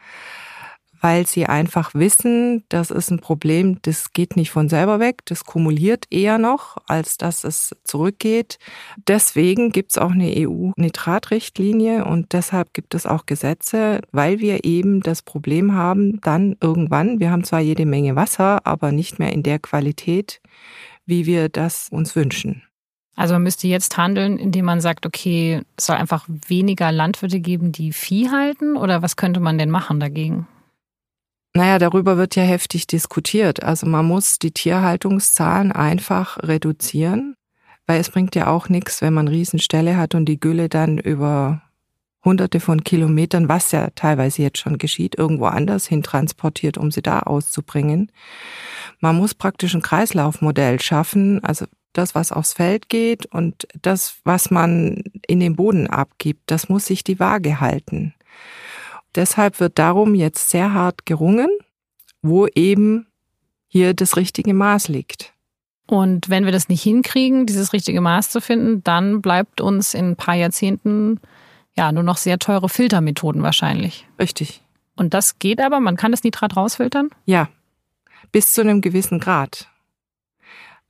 weil 1.03 1.27
sie 1.27 1.47
einfach 1.47 1.95
wissen, 1.95 2.65
das 2.69 2.93
ist 2.93 3.11
ein 3.11 3.19
Problem, 3.19 3.83
das 3.83 4.13
geht 4.13 4.37
nicht 4.37 4.53
von 4.53 4.69
selber 4.69 5.01
weg, 5.01 5.19
das 5.25 5.45
kumuliert 5.45 6.07
eher 6.11 6.39
noch, 6.39 6.77
als 6.87 7.19
dass 7.19 7.43
es 7.43 7.75
zurückgeht. 7.83 8.59
Deswegen 9.09 9.73
gibt 9.73 9.91
es 9.91 9.99
auch 9.99 10.13
eine 10.13 10.33
EU-Nitratrichtlinie 10.37 12.05
und 12.05 12.33
deshalb 12.33 12.73
gibt 12.73 12.95
es 12.95 13.05
auch 13.05 13.27
Gesetze, 13.27 14.01
weil 14.13 14.39
wir 14.39 14.65
eben 14.65 15.01
das 15.01 15.23
Problem 15.23 15.75
haben, 15.75 16.21
dann 16.21 16.57
irgendwann, 16.61 17.19
wir 17.19 17.33
haben 17.33 17.43
zwar 17.43 17.61
jede 17.61 17.85
Menge 17.85 18.15
Wasser, 18.15 18.65
aber 18.65 18.93
nicht 18.93 19.19
mehr 19.19 19.33
in 19.33 19.43
der 19.43 19.59
Qualität, 19.59 20.41
wie 21.05 21.27
wir 21.27 21.49
das 21.49 21.89
uns 21.91 22.15
wünschen. 22.15 22.63
Also 23.15 23.35
man 23.35 23.43
müsste 23.43 23.69
jetzt 23.69 23.97
handeln, 23.97 24.39
indem 24.39 24.65
man 24.65 24.81
sagt, 24.81 25.05
okay, 25.07 25.63
es 25.77 25.87
soll 25.87 25.97
einfach 25.97 26.25
weniger 26.29 26.91
Landwirte 26.93 27.41
geben, 27.41 27.73
die 27.73 27.93
Vieh 27.93 28.31
halten 28.31 28.77
oder 28.77 29.03
was 29.03 29.17
könnte 29.17 29.41
man 29.41 29.59
denn 29.59 29.71
machen 29.71 30.01
dagegen? 30.01 30.47
Naja, 31.55 31.79
darüber 31.79 32.17
wird 32.17 32.35
ja 32.37 32.43
heftig 32.43 32.87
diskutiert. 32.87 33.63
Also 33.63 33.87
man 33.87 34.07
muss 34.07 34.39
die 34.39 34.53
Tierhaltungszahlen 34.53 35.71
einfach 35.73 36.39
reduzieren, 36.43 37.37
weil 37.87 38.01
es 38.01 38.09
bringt 38.09 38.35
ja 38.35 38.47
auch 38.47 38.71
nichts, 38.71 39.03
wenn 39.03 39.13
man 39.13 39.29
Riesenställe 39.29 39.99
hat 39.99 40.15
und 40.15 40.25
die 40.25 40.41
Gülle 40.41 40.71
dann 40.71 40.97
über 40.97 41.61
hunderte 42.25 42.61
von 42.61 42.85
Kilometern, 42.85 43.49
was 43.49 43.73
ja 43.73 43.91
teilweise 43.95 44.43
jetzt 44.43 44.59
schon 44.59 44.79
geschieht, 44.79 45.19
irgendwo 45.19 45.47
anders 45.47 45.87
hin 45.87 46.03
transportiert, 46.03 46.79
um 46.79 46.91
sie 46.91 47.03
da 47.03 47.21
auszubringen. 47.21 48.11
Man 49.01 49.17
muss 49.17 49.35
praktisch 49.35 49.75
ein 49.75 49.83
Kreislaufmodell 49.83 50.81
schaffen, 50.81 51.43
also 51.45 51.67
das, 51.93 52.15
was 52.15 52.33
aufs 52.33 52.55
Feld 52.55 52.89
geht 52.89 53.27
und 53.27 53.67
das, 53.81 54.17
was 54.25 54.51
man 54.51 55.03
in 55.27 55.41
den 55.41 55.57
Boden 55.57 55.87
abgibt, 55.87 56.43
das 56.47 56.69
muss 56.69 56.87
sich 56.87 57.05
die 57.05 57.21
Waage 57.21 57.61
halten. 57.61 58.15
Deshalb 59.15 59.61
wird 59.61 59.79
darum 59.79 60.15
jetzt 60.15 60.51
sehr 60.51 60.73
hart 60.73 61.05
gerungen, 61.05 61.49
wo 62.23 62.47
eben 62.47 63.07
hier 63.67 63.95
das 63.95 64.17
richtige 64.17 64.55
Maß 64.55 64.89
liegt. 64.89 65.33
Und 65.87 66.31
wenn 66.31 66.45
wir 66.45 66.53
das 66.53 66.69
nicht 66.69 66.83
hinkriegen, 66.83 67.45
dieses 67.45 67.73
richtige 67.73 68.01
Maß 68.01 68.31
zu 68.31 68.41
finden, 68.41 68.83
dann 68.85 69.21
bleibt 69.21 69.61
uns 69.61 69.95
in 69.95 70.11
ein 70.11 70.17
paar 70.17 70.35
Jahrzehnten 70.35 71.21
ja 71.77 71.93
nur 71.93 72.03
noch 72.03 72.17
sehr 72.17 72.39
teure 72.39 72.69
Filtermethoden 72.69 73.43
wahrscheinlich. 73.43 74.07
Richtig. 74.19 74.63
Und 74.97 75.15
das 75.15 75.39
geht 75.39 75.61
aber, 75.61 75.81
man 75.81 75.97
kann 75.97 76.11
das 76.11 76.23
Nitrat 76.23 76.57
rausfiltern? 76.57 77.11
Ja, 77.25 77.49
bis 78.31 78.53
zu 78.53 78.61
einem 78.61 78.81
gewissen 78.81 79.21
Grad. 79.21 79.69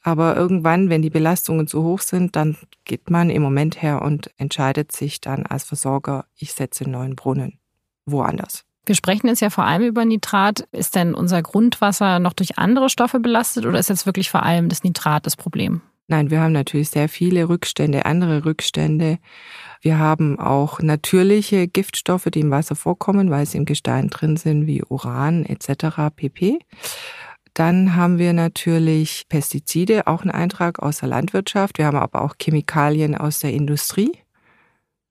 Aber 0.03 0.37
irgendwann, 0.37 0.91
wenn 0.91 1.03
die 1.03 1.11
Belastungen 1.11 1.67
zu 1.67 1.83
hoch 1.85 2.01
sind, 2.01 2.35
dann 2.35 2.57
geht 2.85 3.09
man 3.11 3.31
im 3.31 3.43
Moment 3.43 3.81
her 3.83 4.03
und 4.03 4.31
entscheidet 4.37 4.93
sich 4.93 5.21
dann 5.21 5.47
als 5.47 5.65
Versorger, 5.65 6.27
ich 6.37 6.53
setze 6.53 6.85
einen 6.85 6.93
neuen 6.93 7.17
Brunnen 7.17 7.59
woanders. 8.05 8.65
Wir 8.85 8.97
sprechen 8.97 9.29
jetzt 9.29 9.41
ja 9.41 9.51
vor 9.51 9.65
allem 9.65 9.83
über 9.83 10.05
Nitrat. 10.05 10.67
Ist 10.73 10.97
denn 10.97 11.15
unser 11.15 11.41
Grundwasser 11.41 12.19
noch 12.19 12.33
durch 12.33 12.59
andere 12.59 12.89
Stoffe 12.89 13.21
belastet 13.21 13.65
oder 13.65 13.79
ist 13.79 13.89
jetzt 13.89 14.07
wirklich 14.07 14.29
vor 14.29 14.43
allem 14.43 14.69
das 14.69 14.83
Nitrat 14.83 15.25
das 15.25 15.37
Problem? 15.37 15.83
Nein, 16.09 16.31
wir 16.31 16.41
haben 16.41 16.53
natürlich 16.53 16.91
sehr 16.91 17.09
viele 17.09 17.49
Rückstände, 17.49 18.05
andere 18.07 18.45
Rückstände. 18.45 19.19
Wir 19.81 19.99
haben 19.99 20.39
auch 20.39 20.81
natürliche 20.81 21.69
Giftstoffe, 21.69 22.25
die 22.25 22.41
im 22.41 22.51
Wasser 22.51 22.75
vorkommen, 22.75 23.31
weil 23.31 23.47
sie 23.47 23.59
im 23.59 23.65
Gestein 23.65 24.09
drin 24.09 24.37
sind, 24.37 24.67
wie 24.67 24.83
Uran 24.83 25.47
etc. 25.47 26.11
pp. 26.15 26.59
Dann 27.55 27.95
haben 27.97 28.19
wir 28.19 28.33
natürlich 28.33 29.27
Pestizide, 29.29 30.07
auch 30.07 30.23
ein 30.23 30.31
Eintrag 30.31 30.79
aus 30.79 30.99
der 30.99 31.09
Landwirtschaft. 31.09 31.79
Wir 31.79 31.87
haben 31.87 31.99
aber 31.99 32.23
auch 32.23 32.35
Chemikalien 32.41 33.15
aus 33.17 33.41
der 33.41 33.53
Industrie. 33.53 34.13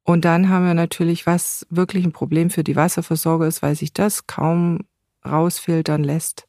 Und 0.03 0.25
dann 0.25 0.49
haben 0.49 0.65
wir 0.65 0.73
natürlich, 0.73 1.27
was 1.27 1.67
wirklich 1.69 2.03
ein 2.03 2.11
Problem 2.11 2.49
für 2.49 2.63
die 2.63 2.75
Wasserversorger 2.75 3.45
ist, 3.45 3.61
weil 3.61 3.75
sich 3.75 3.93
das 3.93 4.25
kaum 4.25 4.79
rausfiltern 5.23 6.03
lässt. 6.03 6.45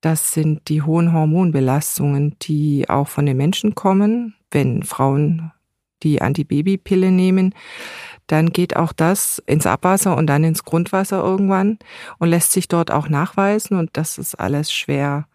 Das 0.00 0.30
sind 0.30 0.68
die 0.68 0.82
hohen 0.82 1.12
Hormonbelastungen, 1.12 2.36
die 2.40 2.88
auch 2.88 3.08
von 3.08 3.26
den 3.26 3.36
Menschen 3.36 3.74
kommen, 3.74 4.34
wenn 4.52 4.84
Frauen 4.84 5.50
die 6.02 6.22
Antibabypille 6.22 7.10
nehmen 7.10 7.54
dann 8.28 8.52
geht 8.52 8.76
auch 8.76 8.92
das 8.92 9.42
ins 9.46 9.66
Abwasser 9.66 10.16
und 10.16 10.26
dann 10.26 10.44
ins 10.44 10.62
Grundwasser 10.62 11.18
irgendwann 11.18 11.78
und 12.18 12.28
lässt 12.28 12.52
sich 12.52 12.68
dort 12.68 12.90
auch 12.90 13.08
nachweisen 13.08 13.78
und 13.78 13.90
das 13.94 14.18
ist 14.18 14.34
alles 14.38 14.70
schwer 14.70 15.26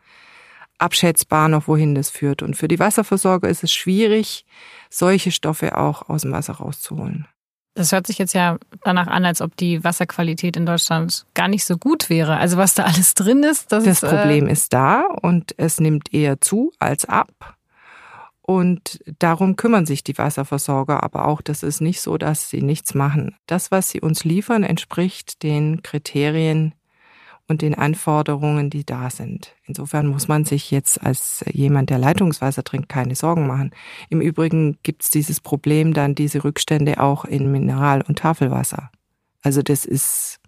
abschätzbar 0.77 1.49
noch, 1.49 1.67
wohin 1.67 1.95
das 1.95 2.09
führt. 2.09 2.41
Und 2.43 2.55
für 2.55 2.67
die 2.67 2.79
Wasserversorger 2.79 3.49
ist 3.49 3.63
es 3.63 3.71
schwierig, 3.71 4.45
solche 4.89 5.31
Stoffe 5.31 5.77
auch 5.77 6.09
aus 6.09 6.23
dem 6.23 6.31
Wasser 6.31 6.53
rauszuholen. 6.53 7.27
Das 7.75 7.91
hört 7.91 8.05
sich 8.05 8.19
jetzt 8.19 8.33
ja 8.33 8.57
danach 8.83 9.07
an, 9.07 9.25
als 9.25 9.41
ob 9.41 9.55
die 9.57 9.83
Wasserqualität 9.83 10.57
in 10.57 10.65
Deutschland 10.65 11.25
gar 11.33 11.47
nicht 11.47 11.65
so 11.65 11.77
gut 11.77 12.09
wäre. 12.09 12.37
Also 12.37 12.57
was 12.57 12.75
da 12.75 12.83
alles 12.83 13.15
drin 13.15 13.41
ist, 13.43 13.71
das, 13.71 13.85
das 13.85 14.01
Problem 14.01 14.47
äh 14.47 14.51
ist 14.51 14.73
da 14.73 15.05
und 15.21 15.55
es 15.57 15.79
nimmt 15.79 16.13
eher 16.13 16.39
zu 16.39 16.71
als 16.77 17.05
ab. 17.05 17.57
Und 18.45 18.99
darum 19.19 19.55
kümmern 19.55 19.85
sich 19.85 20.03
die 20.03 20.17
Wasserversorger 20.17 21.01
aber 21.01 21.27
auch. 21.27 21.41
Das 21.41 21.63
ist 21.63 21.79
nicht 21.79 22.01
so, 22.01 22.17
dass 22.17 22.49
sie 22.49 22.61
nichts 22.61 22.93
machen. 22.93 23.35
Das, 23.47 23.71
was 23.71 23.89
sie 23.89 24.01
uns 24.01 24.25
liefern, 24.25 24.63
entspricht 24.63 25.43
den 25.43 25.81
Kriterien 25.81 26.73
und 27.47 27.61
den 27.61 27.73
Anforderungen, 27.73 28.69
die 28.69 28.85
da 28.85 29.09
sind. 29.09 29.55
Insofern 29.65 30.07
muss 30.07 30.27
man 30.27 30.43
sich 30.43 30.71
jetzt 30.71 31.01
als 31.01 31.43
jemand, 31.51 31.89
der 31.89 31.97
Leitungswasser 31.99 32.65
trinkt, 32.65 32.89
keine 32.89 33.15
Sorgen 33.15 33.47
machen. 33.47 33.71
Im 34.09 34.19
Übrigen 34.19 34.77
gibt 34.83 35.03
es 35.03 35.09
dieses 35.09 35.39
Problem 35.39 35.93
dann, 35.93 36.13
diese 36.13 36.43
Rückstände 36.43 36.99
auch 36.99 37.23
in 37.23 37.51
Mineral- 37.51 38.01
und 38.01 38.19
Tafelwasser. 38.19 38.91
Also 39.41 39.61
das 39.61 39.85
ist 39.85 40.39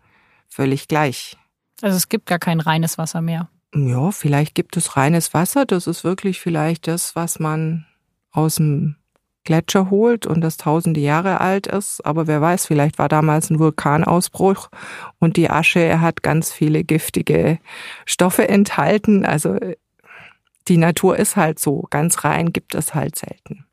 völlig 0.50 0.88
gleich. 0.88 1.38
Also 1.82 1.96
es 1.96 2.10
gibt 2.10 2.26
gar 2.26 2.40
kein 2.40 2.60
reines 2.60 2.98
Wasser 2.98 3.22
mehr. 3.22 3.50
Ja, 3.76 4.12
vielleicht 4.12 4.56
gibt 4.56 4.78
es 4.78 4.96
reines 4.96 5.34
Wasser. 5.34 5.66
Das 5.66 5.86
ist 5.88 6.04
wirklich 6.04 6.40
vielleicht 6.40 6.88
das, 6.88 7.16
was 7.16 7.40
man 7.40 7.86
aus 8.32 8.56
dem 8.56 8.96
Gletscher 9.44 9.90
holt 9.90 10.26
und 10.26 10.42
das 10.42 10.58
tausende 10.58 11.00
Jahre 11.02 11.42
alt 11.42 11.68
ist. 11.68 12.04
Aber 12.06 12.26
wer 12.26 12.42
weiß, 12.42 12.66
vielleicht 12.66 12.98
war 12.98 13.10
damals 13.10 13.50
ein 13.50 13.60
Vulkanausbruch 13.60 14.70
und 15.20 15.38
die 15.38 15.50
Asche 15.50 16.00
hat 16.02 16.24
ganz 16.24 16.52
viele 16.52 16.84
giftige 16.84 17.60
Stoffe 18.06 18.48
enthalten. 18.48 19.26
Also 19.26 19.58
die 20.68 20.78
Natur 20.78 21.18
ist 21.18 21.36
halt 21.36 21.60
so. 21.60 21.86
Ganz 21.90 22.24
rein 22.24 22.54
gibt 22.54 22.76
es 22.76 22.96
halt 22.96 23.16
selten. 23.16 23.66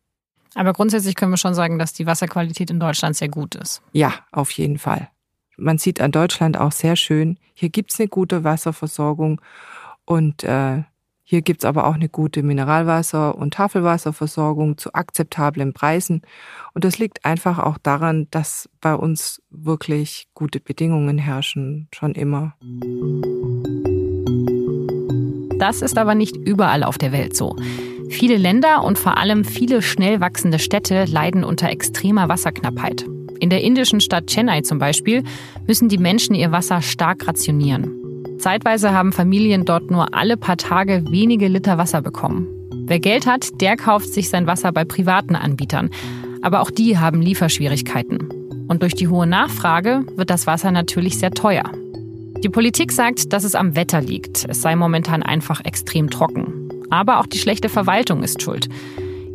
Aber 0.55 0.75
grundsätzlich 0.75 1.15
können 1.15 1.33
wir 1.33 1.39
schon 1.39 1.55
sagen, 1.55 1.79
dass 1.79 1.95
die 1.95 2.07
Wasserqualität 2.07 2.71
in 2.71 2.79
Deutschland 2.79 3.17
sehr 3.17 3.29
gut 3.29 3.55
ist. 3.55 3.83
Ja, 3.93 4.13
auf 4.33 4.51
jeden 4.51 4.79
Fall. 4.79 5.09
Man 5.57 5.79
sieht 5.79 6.01
an 6.01 6.13
Deutschland 6.13 6.59
auch 6.59 6.73
sehr 6.73 6.97
schön, 6.97 7.39
hier 7.55 7.71
gibt's 7.71 8.01
eine 8.01 8.09
gute 8.09 8.45
Wasserversorgung 8.45 9.41
und 10.05 10.45
äh, 10.45 10.83
hier 11.25 11.41
gibt's 11.41 11.65
aber 11.65 11.87
auch 11.87 11.95
eine 11.95 12.11
gute 12.11 12.43
Mineralwasser- 12.43 13.35
und 13.35 13.55
Tafelwasserversorgung 13.55 14.77
zu 14.77 14.93
akzeptablen 14.93 15.73
Preisen. 15.73 16.21
Und 16.75 16.85
das 16.85 16.99
liegt 16.99 17.25
einfach 17.25 17.59
auch 17.59 17.79
daran, 17.79 18.27
dass 18.31 18.69
bei 18.83 18.95
uns 18.95 19.41
wirklich 19.49 20.27
gute 20.35 20.61
Bedingungen 20.61 21.17
herrschen, 21.17 21.89
schon 21.95 22.15
immer. 22.15 22.55
Das 25.59 25.81
ist 25.81 25.97
aber 25.97 26.15
nicht 26.15 26.37
überall 26.37 26.83
auf 26.83 26.99
der 26.99 27.13
Welt 27.13 27.35
so. 27.35 27.57
Viele 28.11 28.37
Länder 28.37 28.85
und 28.85 28.99
vor 28.99 29.17
allem 29.17 29.45
viele 29.45 29.81
schnell 29.81 30.21
wachsende 30.21 30.59
Städte 30.59 31.07
leiden 31.07 31.45
unter 31.45 31.71
extremer 31.71 32.29
Wasserknappheit. 32.29 33.07
In 33.41 33.49
der 33.49 33.63
indischen 33.63 34.01
Stadt 34.01 34.27
Chennai 34.27 34.61
zum 34.61 34.79
Beispiel 34.79 35.25
müssen 35.67 35.89
die 35.89 35.99
Menschen 35.99 36.35
ihr 36.35 36.53
Wasser 36.53 36.83
stark 36.83 37.27
rationieren. 37.27 38.02
Zeitweise 38.43 38.93
haben 38.93 39.13
Familien 39.13 39.65
dort 39.65 39.93
nur 39.93 40.15
alle 40.15 40.37
paar 40.37 40.57
Tage 40.57 41.05
wenige 41.09 41.47
Liter 41.47 41.79
Wasser 41.79 42.03
bekommen. 42.03 42.49
Wer 42.87 42.99
Geld 42.99 43.25
hat, 43.25 43.61
der 43.61 43.77
kauft 43.77 44.13
sich 44.13 44.29
sein 44.29 44.49
Wasser 44.49 44.73
bei 44.73 44.85
privaten 44.85 45.37
Anbietern. 45.37 45.91
Aber 46.43 46.61
auch 46.61 46.73
die 46.73 46.99
haben 46.99 47.23
Lieferschwierigkeiten. 47.23 48.67
Und 48.67 48.83
durch 48.83 48.95
die 48.95 49.07
hohe 49.07 49.29
Nachfrage 49.29 50.05
wird 50.17 50.29
das 50.29 50.49
Wasser 50.49 50.73
natürlich 50.73 51.21
sehr 51.21 51.31
teuer. 51.31 51.63
Die 52.43 52.49
Politik 52.49 52.91
sagt, 52.91 53.33
dass 53.33 53.45
es 53.45 53.55
am 53.55 53.77
Wetter 53.77 54.01
liegt. 54.01 54.45
Es 54.49 54.61
sei 54.61 54.75
momentan 54.75 55.23
einfach 55.23 55.65
extrem 55.65 56.11
trocken. 56.11 56.69
Aber 56.91 57.21
auch 57.21 57.27
die 57.27 57.39
schlechte 57.39 57.69
Verwaltung 57.69 58.25
ist 58.25 58.43
schuld. 58.43 58.69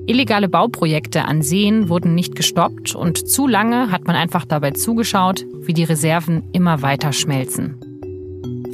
Illegale 0.06 0.50
Bauprojekte 0.50 1.24
an 1.24 1.41
Seen 1.41 1.88
wurden 1.88 2.13
nicht 2.13 2.36
gestoppt 2.36 2.93
und 2.93 3.26
zu 3.30 3.48
lange 3.48 3.89
hat 3.89 4.06
man 4.06 4.17
einfach 4.17 4.43
dabei 4.43 4.72
zugeschaut, 4.72 5.46
wie 5.62 5.74
die 5.74 5.86
Reserven 5.86 6.43
immer 6.52 6.82
weiter 6.82 7.13
schmelzen. 7.13 7.87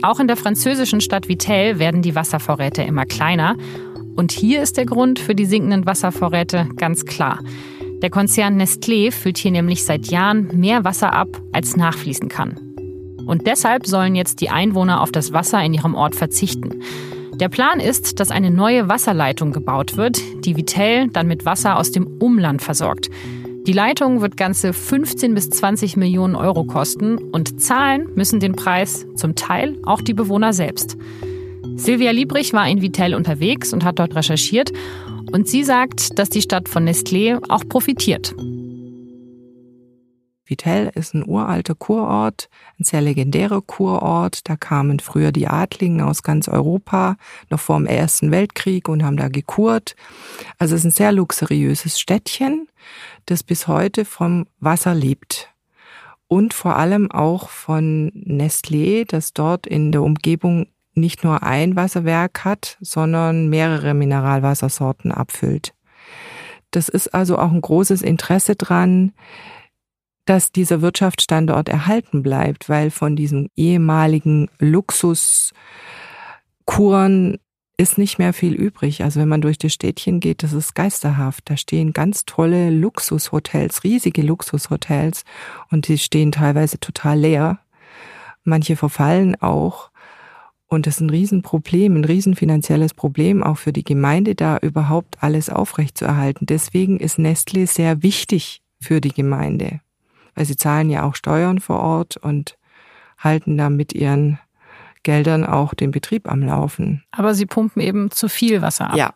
Auch 0.03 0.19
in 0.19 0.27
der 0.27 0.35
französischen 0.35 0.99
Stadt 0.99 1.29
Vittel 1.29 1.79
werden 1.79 2.01
die 2.01 2.13
Wasservorräte 2.13 2.83
immer 2.83 3.05
kleiner. 3.05 3.55
Und 4.17 4.33
hier 4.33 4.61
ist 4.61 4.75
der 4.75 4.85
Grund 4.85 5.17
für 5.17 5.33
die 5.33 5.45
sinkenden 5.45 5.85
Wasservorräte 5.85 6.67
ganz 6.75 7.05
klar. 7.05 7.39
Der 8.01 8.09
Konzern 8.09 8.61
Nestlé 8.61 9.13
füllt 9.13 9.37
hier 9.37 9.51
nämlich 9.51 9.85
seit 9.85 10.07
Jahren 10.07 10.59
mehr 10.59 10.83
Wasser 10.83 11.13
ab, 11.13 11.41
als 11.53 11.77
nachfließen 11.77 12.27
kann. 12.27 12.59
Und 13.25 13.47
deshalb 13.47 13.87
sollen 13.87 14.13
jetzt 14.15 14.41
die 14.41 14.49
Einwohner 14.49 14.99
auf 14.99 15.13
das 15.13 15.31
Wasser 15.31 15.63
in 15.63 15.73
ihrem 15.73 15.95
Ort 15.95 16.15
verzichten. 16.15 16.81
Der 17.35 17.47
Plan 17.47 17.79
ist, 17.79 18.19
dass 18.19 18.29
eine 18.29 18.51
neue 18.51 18.89
Wasserleitung 18.89 19.53
gebaut 19.53 19.95
wird, 19.95 20.19
die 20.43 20.57
Vitell 20.57 21.07
dann 21.13 21.27
mit 21.27 21.45
Wasser 21.45 21.79
aus 21.79 21.91
dem 21.91 22.07
Umland 22.19 22.61
versorgt. 22.61 23.09
Die 23.65 23.71
Leitung 23.71 24.19
wird 24.19 24.35
ganze 24.35 24.73
15 24.73 25.33
bis 25.33 25.49
20 25.49 25.95
Millionen 25.95 26.35
Euro 26.35 26.65
kosten 26.65 27.17
und 27.17 27.61
zahlen 27.61 28.09
müssen 28.13 28.41
den 28.41 28.57
Preis 28.57 29.05
zum 29.15 29.35
Teil 29.35 29.77
auch 29.85 30.01
die 30.01 30.13
Bewohner 30.13 30.51
selbst. 30.51 30.97
Silvia 31.77 32.11
Liebrich 32.11 32.51
war 32.51 32.67
in 32.67 32.81
Vitell 32.81 33.15
unterwegs 33.15 33.71
und 33.71 33.85
hat 33.85 33.99
dort 33.99 34.15
recherchiert 34.15 34.73
und 35.31 35.47
sie 35.47 35.63
sagt, 35.63 36.19
dass 36.19 36.29
die 36.29 36.41
Stadt 36.41 36.67
von 36.67 36.85
Nestlé 36.85 37.39
auch 37.47 37.63
profitiert. 37.69 38.35
Vitell 40.45 40.91
ist 40.93 41.13
ein 41.13 41.25
uralter 41.25 41.73
Kurort, 41.73 42.49
ein 42.77 42.83
sehr 42.83 42.99
legendärer 42.99 43.61
Kurort. 43.61 44.49
Da 44.49 44.57
kamen 44.57 44.99
früher 44.99 45.31
die 45.31 45.47
Adligen 45.47 46.01
aus 46.01 46.21
ganz 46.21 46.49
Europa, 46.49 47.15
noch 47.49 47.61
vor 47.61 47.77
dem 47.77 47.87
Ersten 47.87 48.29
Weltkrieg 48.29 48.89
und 48.89 49.03
haben 49.03 49.15
da 49.15 49.29
gekurt. 49.29 49.95
Also 50.59 50.75
es 50.75 50.81
ist 50.81 50.85
ein 50.85 50.91
sehr 50.91 51.13
luxuriöses 51.13 51.97
Städtchen 51.97 52.67
das 53.25 53.43
bis 53.43 53.67
heute 53.67 54.05
vom 54.05 54.47
Wasser 54.59 54.93
lebt. 54.93 55.49
Und 56.27 56.53
vor 56.53 56.77
allem 56.77 57.11
auch 57.11 57.49
von 57.49 58.11
Nestlé, 58.11 59.05
das 59.05 59.33
dort 59.33 59.67
in 59.67 59.91
der 59.91 60.01
Umgebung 60.01 60.67
nicht 60.95 61.23
nur 61.23 61.43
ein 61.43 61.75
Wasserwerk 61.75 62.45
hat, 62.45 62.77
sondern 62.81 63.49
mehrere 63.49 63.93
Mineralwassersorten 63.93 65.11
abfüllt. 65.11 65.73
Das 66.71 66.89
ist 66.89 67.13
also 67.13 67.37
auch 67.37 67.51
ein 67.51 67.61
großes 67.61 68.01
Interesse 68.01 68.55
dran, 68.55 69.13
dass 70.25 70.51
dieser 70.51 70.81
Wirtschaftsstandort 70.81 71.69
erhalten 71.69 72.23
bleibt, 72.23 72.67
weil 72.69 72.89
von 72.89 73.15
diesem 73.15 73.49
ehemaligen 73.55 74.49
Luxuskuren 74.57 75.53
ist 77.83 77.97
nicht 77.97 78.17
mehr 78.17 78.33
viel 78.33 78.53
übrig. 78.53 79.03
Also 79.03 79.19
wenn 79.19 79.27
man 79.27 79.41
durch 79.41 79.57
das 79.57 79.73
Städtchen 79.73 80.21
geht, 80.21 80.41
das 80.41 80.53
ist 80.53 80.73
geisterhaft. 80.73 81.49
Da 81.49 81.57
stehen 81.57 81.91
ganz 81.91 82.25
tolle 82.25 82.69
Luxushotels, 82.69 83.83
riesige 83.83 84.21
Luxushotels 84.21 85.25
und 85.69 85.89
die 85.89 85.97
stehen 85.97 86.31
teilweise 86.31 86.79
total 86.79 87.19
leer. 87.19 87.59
Manche 88.45 88.77
verfallen 88.77 89.39
auch. 89.41 89.91
Und 90.67 90.87
das 90.87 90.95
ist 90.95 91.01
ein 91.01 91.09
Riesenproblem, 91.09 91.97
ein 91.97 92.05
riesenfinanzielles 92.05 92.93
Problem 92.93 93.43
auch 93.43 93.57
für 93.57 93.73
die 93.73 93.83
Gemeinde, 93.83 94.33
da 94.33 94.57
überhaupt 94.57 95.21
alles 95.21 95.49
aufrechtzuerhalten. 95.49 96.47
Deswegen 96.47 96.99
ist 96.99 97.19
Nestle 97.19 97.67
sehr 97.67 98.01
wichtig 98.01 98.61
für 98.81 99.01
die 99.01 99.13
Gemeinde, 99.13 99.81
weil 100.35 100.45
sie 100.45 100.55
zahlen 100.55 100.89
ja 100.89 101.03
auch 101.03 101.15
Steuern 101.15 101.59
vor 101.59 101.79
Ort 101.79 102.17
und 102.17 102.57
halten 103.19 103.57
da 103.57 103.69
mit 103.69 103.93
ihren 103.93 104.39
Geldern 105.03 105.45
auch 105.45 105.73
den 105.73 105.91
Betrieb 105.91 106.29
am 106.31 106.41
Laufen. 106.41 107.03
Aber 107.11 107.35
sie 107.35 107.45
pumpen 107.45 107.81
eben 107.81 108.09
zu 108.11 108.29
viel 108.29 108.61
Wasser 108.61 108.89
ab. 108.91 108.95
Ja. 108.95 109.13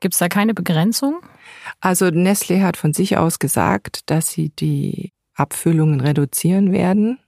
Gibt 0.00 0.14
es 0.14 0.18
da 0.18 0.28
keine 0.28 0.54
Begrenzung? 0.54 1.20
Also 1.80 2.10
Nestle 2.10 2.62
hat 2.62 2.76
von 2.76 2.92
sich 2.92 3.16
aus 3.18 3.38
gesagt, 3.38 4.10
dass 4.10 4.30
sie 4.30 4.48
die 4.48 5.12
Abfüllungen 5.34 6.00
reduzieren 6.00 6.72
werden. 6.72 7.18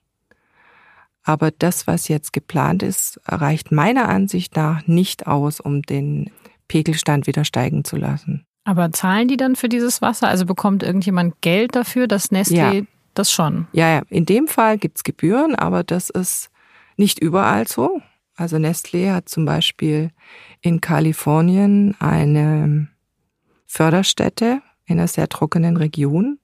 Aber 1.23 1.51
das, 1.51 1.87
was 1.87 2.07
jetzt 2.07 2.33
geplant 2.33 2.83
ist, 2.83 3.19
reicht 3.25 3.71
meiner 3.71 4.09
Ansicht 4.09 4.55
nach 4.55 4.85
nicht 4.87 5.25
aus, 5.25 5.59
um 5.59 5.81
den 5.81 6.29
Pegelstand 6.67 7.27
wieder 7.27 7.45
steigen 7.45 7.83
zu 7.83 7.95
lassen. 7.95 8.45
Aber 8.63 8.91
zahlen 8.91 9.27
die 9.27 9.37
dann 9.37 9.55
für 9.55 9.69
dieses 9.69 10.01
Wasser? 10.01 10.27
Also 10.27 10.45
bekommt 10.45 10.83
irgendjemand 10.83 11.39
Geld 11.41 11.75
dafür, 11.75 12.07
dass 12.07 12.31
Nestle 12.31 12.57
Ja. 12.57 12.81
das 13.13 13.31
schon? 13.31 13.67
Ja, 13.71 13.89
ja, 13.89 14.01
in 14.09 14.25
dem 14.25 14.47
Fall 14.47 14.77
gibt's 14.77 15.03
Gebühren, 15.03 15.55
aber 15.55 15.83
das 15.83 16.09
ist 16.09 16.49
nicht 16.97 17.19
überall 17.19 17.67
so. 17.67 18.01
Also 18.35 18.57
Nestlé 18.57 19.13
hat 19.13 19.29
zum 19.29 19.45
Beispiel 19.45 20.11
in 20.61 20.81
Kalifornien 20.81 21.95
eine 21.99 22.87
Förderstätte 23.65 24.61
in 24.85 24.99
einer 24.99 25.07
sehr 25.07 25.29
trockenen 25.29 25.77
Region. 25.77 26.39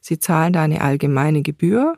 Sie 0.00 0.18
zahlen 0.18 0.52
da 0.52 0.62
eine 0.62 0.80
allgemeine 0.80 1.42
Gebühr, 1.42 1.96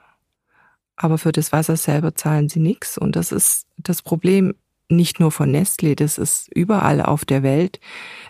aber 0.96 1.18
für 1.18 1.32
das 1.32 1.52
Wasser 1.52 1.76
selber 1.76 2.14
zahlen 2.14 2.48
sie 2.48 2.60
nichts. 2.60 2.98
Und 2.98 3.14
das 3.14 3.32
ist 3.32 3.66
das 3.76 4.02
Problem 4.02 4.54
nicht 4.88 5.20
nur 5.20 5.30
von 5.30 5.54
Nestlé, 5.54 5.94
das 5.94 6.18
ist 6.18 6.48
überall 6.54 7.02
auf 7.02 7.24
der 7.24 7.42
Welt. 7.42 7.78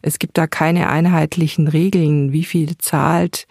Es 0.03 0.19
gibt 0.19 0.37
da 0.37 0.47
keine 0.47 0.89
einheitlichen 0.89 1.69
Regeln, 1.69 2.33
wie 2.33 2.45
viel 2.45 2.77
zahlt 2.79 3.47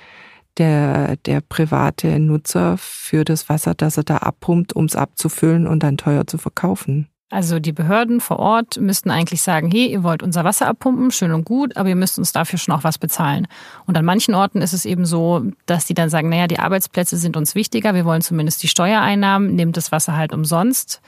der, 0.58 1.18
der 1.18 1.42
private 1.42 2.20
Nutzer 2.20 2.78
für 2.78 3.26
das 3.26 3.50
Wasser, 3.50 3.74
das 3.76 3.98
er 3.98 4.04
da 4.04 4.18
abpumpt, 4.18 4.74
um 4.74 4.86
es 4.86 4.96
abzufüllen 4.96 5.68
und 5.68 5.84
dann 5.84 5.98
teuer 5.98 6.28
zu 6.28 6.38
verkaufen. 6.38 7.08
Also 7.30 7.60
die 7.60 7.74
Behörden 7.74 8.22
vor 8.22 8.40
Ort 8.40 8.80
müssten 8.80 9.12
eigentlich 9.12 9.42
sagen, 9.42 9.70
hey, 9.70 9.88
ihr 9.88 10.02
wollt 10.02 10.24
unser 10.24 10.46
Wasser 10.46 10.68
abpumpen, 10.68 11.12
schön 11.12 11.34
und 11.34 11.44
gut, 11.44 11.76
aber 11.76 11.90
ihr 11.90 11.96
müsst 11.98 12.18
uns 12.18 12.32
dafür 12.32 12.58
schon 12.58 12.74
auch 12.74 12.86
was 12.86 12.98
bezahlen. 12.98 13.48
Und 13.86 13.98
an 13.98 14.06
manchen 14.06 14.34
Orten 14.34 14.62
ist 14.62 14.72
es 14.72 14.86
eben 14.86 15.06
so, 15.06 15.44
dass 15.66 15.86
die 15.86 15.94
dann 15.94 16.10
sagen, 16.10 16.30
naja, 16.30 16.48
die 16.48 16.60
Arbeitsplätze 16.60 17.18
sind 17.18 17.36
uns 17.36 17.54
wichtiger, 17.54 17.94
wir 17.94 18.06
wollen 18.06 18.22
zumindest 18.22 18.64
die 18.64 18.70
Steuereinnahmen, 18.70 19.56
nehmt 19.56 19.76
das 19.76 19.92
Wasser 19.92 20.16
halt 20.16 20.34
umsonst. 20.34 21.02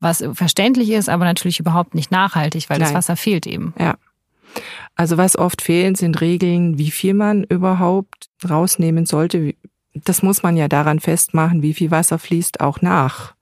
Was 0.00 0.24
verständlich 0.32 0.90
ist, 0.90 1.08
aber 1.08 1.24
natürlich 1.24 1.60
überhaupt 1.60 1.94
nicht 1.94 2.10
nachhaltig, 2.10 2.68
weil 2.68 2.80
das 2.80 2.88
Nein. 2.88 2.96
Wasser 2.96 3.16
fehlt 3.16 3.46
eben. 3.46 3.74
Ja. 3.78 3.94
Also 4.94 5.16
was 5.16 5.36
oft 5.36 5.62
fehlen, 5.62 5.94
sind 5.94 6.20
Regeln, 6.20 6.78
wie 6.78 6.90
viel 6.90 7.14
man 7.14 7.44
überhaupt 7.44 8.28
rausnehmen 8.48 9.06
sollte. 9.06 9.54
Das 9.94 10.22
muss 10.22 10.42
man 10.42 10.56
ja 10.56 10.68
daran 10.68 11.00
festmachen, 11.00 11.62
wie 11.62 11.74
viel 11.74 11.90
Wasser 11.90 12.18
fließt 12.18 12.60
auch 12.60 12.80
nach. 12.80 13.34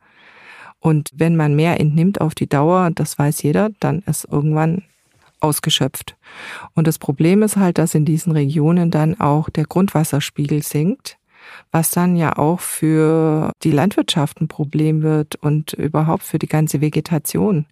Und 0.80 1.10
wenn 1.14 1.36
man 1.36 1.54
mehr 1.54 1.78
entnimmt 1.78 2.20
auf 2.20 2.34
die 2.34 2.48
Dauer, 2.48 2.90
das 2.92 3.18
weiß 3.18 3.42
jeder, 3.42 3.70
dann 3.80 4.00
ist 4.00 4.26
irgendwann 4.30 4.82
ausgeschöpft. 5.40 6.16
Und 6.74 6.86
das 6.86 6.98
Problem 6.98 7.42
ist 7.42 7.56
halt, 7.56 7.78
dass 7.78 7.94
in 7.94 8.04
diesen 8.04 8.32
Regionen 8.32 8.90
dann 8.90 9.18
auch 9.20 9.50
der 9.50 9.64
Grundwasserspiegel 9.64 10.62
sinkt, 10.62 11.18
was 11.70 11.90
dann 11.90 12.16
ja 12.16 12.36
auch 12.36 12.60
für 12.60 13.52
die 13.62 13.70
Landwirtschaft 13.70 14.40
ein 14.40 14.48
Problem 14.48 15.02
wird 15.02 15.36
und 15.36 15.72
überhaupt 15.72 16.22
für 16.22 16.38
die 16.38 16.48
ganze 16.48 16.80
Vegetation. 16.80 17.66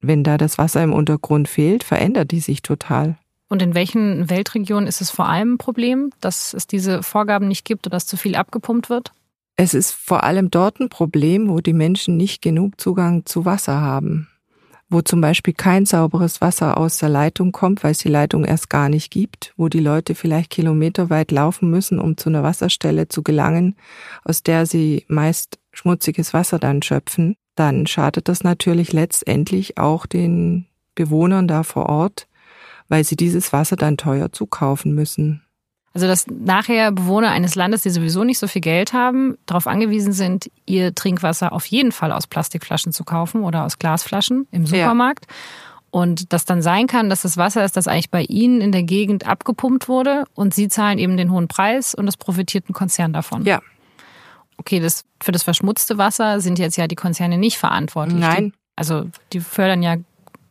Wenn 0.00 0.24
da 0.24 0.38
das 0.38 0.58
Wasser 0.58 0.82
im 0.82 0.92
Untergrund 0.92 1.48
fehlt, 1.48 1.84
verändert 1.84 2.30
die 2.30 2.40
sich 2.40 2.62
total. 2.62 3.16
Und 3.48 3.62
in 3.62 3.74
welchen 3.74 4.28
Weltregionen 4.28 4.86
ist 4.86 5.00
es 5.00 5.10
vor 5.10 5.28
allem 5.28 5.54
ein 5.54 5.58
Problem, 5.58 6.10
dass 6.20 6.52
es 6.54 6.66
diese 6.66 7.02
Vorgaben 7.02 7.48
nicht 7.48 7.64
gibt 7.64 7.86
oder 7.86 7.96
dass 7.96 8.06
zu 8.06 8.16
viel 8.16 8.36
abgepumpt 8.36 8.90
wird? 8.90 9.12
Es 9.56 9.74
ist 9.74 9.90
vor 9.92 10.22
allem 10.22 10.50
dort 10.50 10.78
ein 10.78 10.88
Problem, 10.88 11.48
wo 11.48 11.60
die 11.60 11.72
Menschen 11.72 12.16
nicht 12.16 12.42
genug 12.42 12.80
Zugang 12.80 13.26
zu 13.26 13.44
Wasser 13.44 13.80
haben. 13.80 14.28
Wo 14.90 15.02
zum 15.02 15.20
Beispiel 15.20 15.52
kein 15.52 15.84
sauberes 15.84 16.40
Wasser 16.40 16.78
aus 16.78 16.98
der 16.98 17.08
Leitung 17.08 17.52
kommt, 17.52 17.82
weil 17.82 17.90
es 17.90 17.98
die 17.98 18.08
Leitung 18.08 18.44
erst 18.44 18.70
gar 18.70 18.88
nicht 18.88 19.10
gibt, 19.10 19.52
wo 19.56 19.68
die 19.68 19.80
Leute 19.80 20.14
vielleicht 20.14 20.50
kilometerweit 20.50 21.30
laufen 21.30 21.70
müssen, 21.70 21.98
um 21.98 22.16
zu 22.16 22.28
einer 22.28 22.42
Wasserstelle 22.42 23.08
zu 23.08 23.22
gelangen, 23.22 23.76
aus 24.24 24.42
der 24.42 24.64
sie 24.64 25.04
meist 25.08 25.58
schmutziges 25.72 26.32
Wasser 26.32 26.58
dann 26.58 26.80
schöpfen, 26.80 27.36
dann 27.58 27.86
schadet 27.86 28.28
das 28.28 28.44
natürlich 28.44 28.92
letztendlich 28.92 29.78
auch 29.78 30.06
den 30.06 30.66
Bewohnern 30.94 31.48
da 31.48 31.62
vor 31.62 31.86
Ort, 31.86 32.26
weil 32.88 33.04
sie 33.04 33.16
dieses 33.16 33.52
Wasser 33.52 33.76
dann 33.76 33.96
teuer 33.96 34.32
zukaufen 34.32 34.94
müssen. 34.94 35.42
Also 35.94 36.06
dass 36.06 36.26
nachher 36.28 36.92
Bewohner 36.92 37.30
eines 37.30 37.54
Landes, 37.54 37.82
die 37.82 37.90
sowieso 37.90 38.22
nicht 38.22 38.38
so 38.38 38.46
viel 38.46 38.60
Geld 38.60 38.92
haben, 38.92 39.36
darauf 39.46 39.66
angewiesen 39.66 40.12
sind, 40.12 40.50
ihr 40.66 40.94
Trinkwasser 40.94 41.52
auf 41.52 41.66
jeden 41.66 41.92
Fall 41.92 42.12
aus 42.12 42.26
Plastikflaschen 42.26 42.92
zu 42.92 43.04
kaufen 43.04 43.42
oder 43.42 43.64
aus 43.64 43.78
Glasflaschen 43.78 44.46
im 44.50 44.66
Supermarkt. 44.66 45.26
Und 45.90 46.32
das 46.32 46.44
dann 46.44 46.60
sein 46.60 46.86
kann, 46.86 47.08
dass 47.08 47.22
das 47.22 47.38
Wasser 47.38 47.64
ist, 47.64 47.76
das 47.76 47.88
eigentlich 47.88 48.10
bei 48.10 48.22
Ihnen 48.22 48.60
in 48.60 48.72
der 48.72 48.82
Gegend 48.82 49.26
abgepumpt 49.26 49.88
wurde 49.88 50.24
und 50.34 50.52
Sie 50.52 50.68
zahlen 50.68 50.98
eben 50.98 51.16
den 51.16 51.32
hohen 51.32 51.48
Preis 51.48 51.94
und 51.94 52.06
es 52.06 52.18
profitiert 52.18 52.68
ein 52.68 52.74
Konzern 52.74 53.14
davon. 53.14 53.44
Ja, 53.44 53.60
Okay, 54.58 54.80
das, 54.80 55.04
für 55.22 55.32
das 55.32 55.42
verschmutzte 55.42 55.98
Wasser 55.98 56.40
sind 56.40 56.58
jetzt 56.58 56.76
ja 56.76 56.86
die 56.86 56.96
Konzerne 56.96 57.38
nicht 57.38 57.58
verantwortlich. 57.58 58.20
Nein. 58.20 58.50
Die, 58.50 58.58
also 58.76 59.08
die 59.32 59.40
fördern 59.40 59.82
ja 59.82 59.96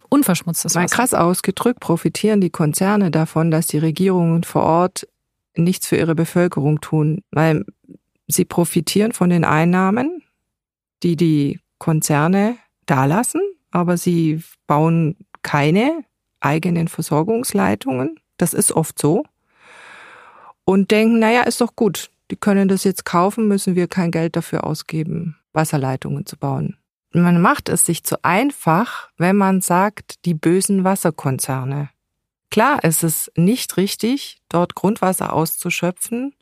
unverschmutztes 0.10 0.74
Mal 0.74 0.86
Wasser. 0.86 0.96
krass 0.96 1.13
ausgedrückt 1.13 1.80
profitieren 1.80 2.41
die 2.41 2.50
Konzerne 2.50 3.12
davon, 3.12 3.52
dass 3.52 3.67
die 3.67 3.78
Regierungen 3.78 4.43
vor 4.43 4.63
Ort 4.63 5.08
nichts 5.56 5.88
für 5.88 5.98
ihre 5.98 6.15
Bevölkerung 6.15 6.82
tun, 6.82 7.24
weil 7.32 7.65
sie 8.28 8.46
profitieren 8.46 9.12
von 9.12 9.30
den 9.30 9.43
Einnahmen, 9.43 10.24
die 11.04 11.15
die 11.15 11.60
Konzerne 11.78 12.58
dalassen, 12.86 13.41
aber 13.72 13.98
sie 13.98 14.41
bauen 14.65 15.17
keine 15.41 16.04
eigenen 16.39 16.88
Versorgungsleitungen. 16.88 18.20
Das 18.38 18.54
ist 18.54 18.72
oft 18.72 19.00
so. 19.00 19.24
Und 20.65 20.91
denken, 20.91 21.20
naja, 21.20 21.43
ist 21.43 21.62
doch 21.62 21.76
gut. 21.76 22.10
Die 22.32 22.36
können 22.36 22.68
das 22.68 22.84
jetzt 22.84 23.06
kaufen, 23.06 23.48
müssen 23.48 23.76
wir 23.76 23.88
kein 23.88 24.12
Geld 24.12 24.36
dafür 24.36 24.66
ausgeben, 24.66 25.38
Wasserleitungen 25.54 26.26
zu 26.26 26.38
bauen. 26.38 26.78
Man 27.13 27.42
macht 27.42 27.70
es 27.70 27.86
sich 27.86 28.04
zu 28.04 28.24
einfach, 28.24 29.10
wenn 29.18 29.38
man 29.38 29.62
sagt, 29.62 30.26
die 30.26 30.34
bösen 30.34 30.84
Wasserkonzerne. 30.84 31.90
Klar 32.50 32.84
ist 32.84 33.04
es 33.04 33.32
nicht 33.36 33.78
richtig, 33.78 34.40
dort 34.50 34.76
Grundwasser 34.76 35.34
auszuschöpfen 35.34 36.34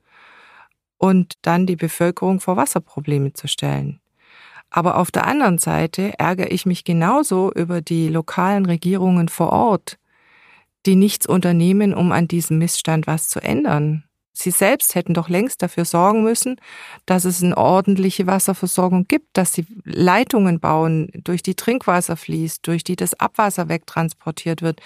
und 0.98 1.34
dann 1.41 1.65
die 1.65 1.76
Bevölkerung 1.76 2.39
vor 2.39 2.58
Wasserprobleme 2.58 3.34
zu 3.34 3.48
stellen. 3.48 4.00
Aber 4.69 4.98
auf 4.98 5.12
der 5.12 5.26
anderen 5.26 5.58
Seite 5.58 6.17
ärgere 6.19 6.52
ich 6.52 6.65
mich 6.65 6.84
genauso 6.84 7.52
über 7.54 7.82
die 7.82 8.10
lokalen 8.10 8.65
Regierungen 8.65 9.30
vor 9.30 9.52
Ort, 9.52 9.98
die 10.86 10.95
nichts 10.95 11.26
unternehmen, 11.26 11.93
um 11.93 12.12
an 12.12 12.28
diesem 12.28 12.58
Missstand 12.58 13.08
was 13.08 13.30
zu 13.30 13.41
ändern. 13.41 14.04
Sie 14.38 14.52
selbst 14.52 14.95
hätten 14.95 15.13
doch 15.13 15.30
längst 15.30 15.62
dafür 15.62 15.86
sorgen 15.86 16.21
müssen, 16.21 16.58
dass 17.06 17.24
es 17.24 17.41
eine 17.41 17.56
ordentliche 17.56 18.28
Wasserversorgung 18.28 19.08
gibt, 19.08 19.38
dass 19.38 19.54
sie 19.54 19.65
Leitungen 19.86 20.60
bauen, 20.60 21.10
durch 21.13 21.41
die 21.41 21.56
Trinkwasser 21.56 22.17
fließt, 22.17 22.67
durch 22.67 22.84
die 22.84 22.98
das 22.98 23.17
Abwasser 23.17 23.69
wegtransportiert 23.69 24.62
wird, 24.62 24.82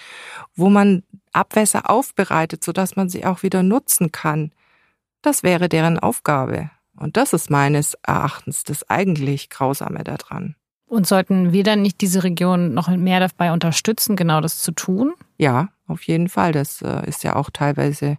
wo 0.54 0.70
man 0.70 1.02
Abwässer 1.32 1.90
aufbereitet, 1.90 2.62
sodass 2.62 2.94
man 2.94 3.08
sie 3.08 3.26
auch 3.26 3.42
wieder 3.42 3.64
nutzen 3.64 4.12
kann. 4.12 4.52
Das 5.20 5.42
wäre 5.42 5.68
deren 5.68 5.98
Aufgabe. 5.98 6.70
Und 6.96 7.16
das 7.16 7.32
ist 7.32 7.50
meines 7.50 7.94
Erachtens 8.06 8.62
das 8.62 8.88
eigentlich 8.88 9.50
Grausame 9.50 10.04
daran. 10.04 10.54
Und 10.86 11.06
sollten 11.06 11.52
wir 11.52 11.64
dann 11.64 11.82
nicht 11.82 12.00
diese 12.00 12.22
Region 12.22 12.74
noch 12.74 12.88
mehr 12.88 13.20
dabei 13.20 13.52
unterstützen, 13.52 14.16
genau 14.16 14.40
das 14.40 14.62
zu 14.62 14.72
tun? 14.72 15.14
Ja, 15.38 15.68
auf 15.88 16.02
jeden 16.04 16.28
Fall. 16.28 16.52
Das 16.52 16.82
äh, 16.82 17.08
ist 17.08 17.24
ja 17.24 17.36
auch 17.36 17.50
teilweise 17.50 18.18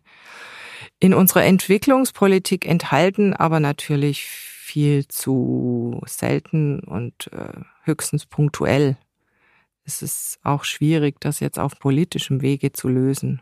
in 1.02 1.16
unserer 1.16 1.44
Entwicklungspolitik 1.44 2.66
enthalten, 2.66 3.34
aber 3.34 3.60
natürlich 3.60 4.24
viel 4.24 5.08
zu 5.08 6.00
selten 6.06 6.80
und 6.80 7.28
äh, 7.34 7.60
höchstens 7.84 8.28
punktuell. 8.28 8.96
Es 9.84 10.04
ist 10.04 10.40
auch 10.44 10.64
schwierig, 10.64 11.20
das 11.20 11.40
jetzt 11.40 11.58
auf 11.58 11.80
politischem 11.80 12.42
Wege 12.42 12.72
zu 12.72 12.88
lösen. 12.88 13.42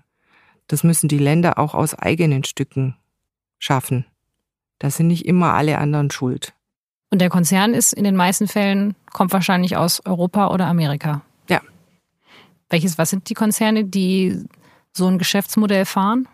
Das 0.67 0.85
müssen 0.85 1.09
die 1.09 1.17
Länder 1.17 1.59
auch 1.59 1.75
aus 1.75 1.93
eigenen 1.93 2.45
Stücken 2.45 2.95
schaffen. 3.59 4.05
Da 4.79 4.89
sind 4.89 5.07
nicht 5.07 5.25
immer 5.25 5.53
alle 5.53 5.79
anderen 5.79 6.09
schuld. 6.11 6.53
Und 7.11 7.19
der 7.19 7.29
Konzern 7.29 7.73
ist 7.73 7.91
in 7.91 8.05
den 8.05 8.15
meisten 8.15 8.47
Fällen, 8.47 8.95
kommt 9.11 9.33
wahrscheinlich 9.33 9.75
aus 9.75 10.05
Europa 10.05 10.47
oder 10.47 10.67
Amerika. 10.67 11.23
Ja. 11.49 11.61
Welches, 12.69 12.97
was 12.97 13.09
sind 13.09 13.29
die 13.29 13.33
Konzerne, 13.33 13.83
die 13.83 14.45
so 14.93 15.07
ein 15.07 15.17
Geschäftsmodell 15.17 15.83
fahren? 15.83 16.25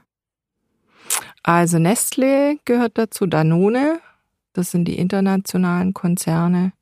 Also 1.48 1.78
Nestle 1.78 2.58
gehört 2.66 2.98
dazu, 2.98 3.28
Danone, 3.28 4.00
das 4.54 4.72
sind 4.72 4.86
die 4.86 4.98
internationalen 4.98 5.94
Konzerne. 5.94 6.74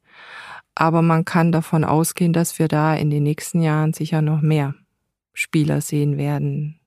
Aber 0.73 1.01
man 1.01 1.25
kann 1.25 1.51
davon 1.51 1.83
ausgehen, 1.83 2.31
dass 2.31 2.59
wir 2.59 2.69
da 2.69 2.95
in 2.95 3.09
den 3.09 3.23
nächsten 3.23 3.61
Jahren 3.61 3.91
sicher 3.91 4.21
noch 4.21 4.39
mehr 4.39 4.73
Spieler 5.33 5.81
sehen 5.81 6.17
werden. 6.17 6.79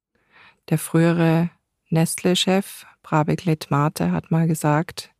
Der 0.70 0.78
frühere 0.78 1.50
Nestle-Chef 1.90 2.86
Brabeck 3.02 3.44
Letmate 3.44 4.10
hat 4.10 4.30
mal 4.30 4.46
gesagt, 4.46 5.10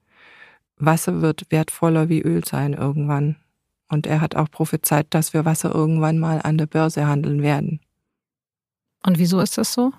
Wasser 0.78 1.20
wird 1.20 1.50
wertvoller 1.50 2.08
wie 2.08 2.22
Öl 2.22 2.42
sein 2.42 2.72
irgendwann. 2.72 3.36
Und 3.88 4.06
er 4.06 4.22
hat 4.22 4.34
auch 4.34 4.50
prophezeit, 4.50 5.08
dass 5.10 5.34
wir 5.34 5.44
Wasser 5.44 5.74
irgendwann 5.74 6.18
mal 6.18 6.40
an 6.42 6.56
der 6.56 6.66
Börse 6.66 7.06
handeln 7.06 7.42
werden. 7.42 7.80
Und 9.04 9.18
wieso 9.18 9.40
ist 9.40 9.58
das 9.58 9.74
so? 9.74 9.92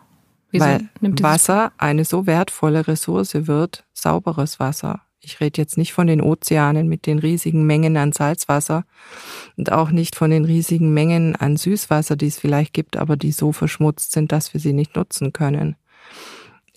Wieso 0.51 0.65
Weil 0.65 0.89
Wasser 1.01 1.71
eine 1.77 2.05
so 2.05 2.25
wertvolle 2.25 2.87
Ressource 2.87 3.33
wird, 3.33 3.85
sauberes 3.93 4.59
Wasser. 4.59 5.01
Ich 5.19 5.41
rede 5.41 5.61
jetzt 5.61 5.77
nicht 5.77 5.91
von 5.91 6.07
den 6.07 6.21
Ozeanen 6.21 6.87
mit 6.87 7.05
den 7.05 7.19
riesigen 7.19 7.65
Mengen 7.65 7.97
an 7.97 8.13
Salzwasser 8.13 8.85
und 9.57 9.71
auch 9.71 9.89
nicht 9.89 10.15
von 10.15 10.29
den 10.29 10.45
riesigen 10.45 10.93
Mengen 10.93 11.35
an 11.35 11.57
Süßwasser, 11.57 12.15
die 12.15 12.27
es 12.27 12.39
vielleicht 12.39 12.73
gibt, 12.73 12.95
aber 12.95 13.17
die 13.17 13.33
so 13.33 13.51
verschmutzt 13.51 14.13
sind, 14.13 14.31
dass 14.31 14.53
wir 14.53 14.61
sie 14.61 14.73
nicht 14.73 14.95
nutzen 14.95 15.33
können. 15.33 15.75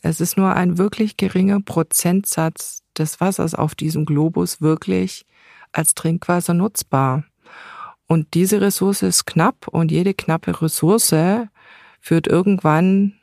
Es 0.02 0.20
ist 0.20 0.36
nur 0.36 0.54
ein 0.54 0.78
wirklich 0.78 1.16
geringer 1.16 1.60
Prozentsatz 1.60 2.82
des 2.98 3.20
Wassers 3.20 3.54
auf 3.54 3.74
diesem 3.74 4.04
Globus 4.04 4.60
wirklich 4.60 5.26
als 5.72 5.94
Trinkwasser 5.94 6.54
nutzbar. 6.54 7.24
Und 8.06 8.34
diese 8.34 8.60
Ressource 8.60 9.02
ist 9.02 9.26
knapp 9.26 9.68
und 9.68 9.92
jede 9.92 10.14
knappe 10.14 10.60
Ressource 10.60 11.14
führt 12.00 12.26
irgendwann 12.26 13.19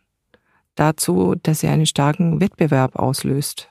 dazu, 0.79 1.35
dass 1.43 1.59
sie 1.59 1.67
einen 1.67 1.85
starken 1.85 2.39
Wettbewerb 2.39 2.95
auslöst. 2.95 3.69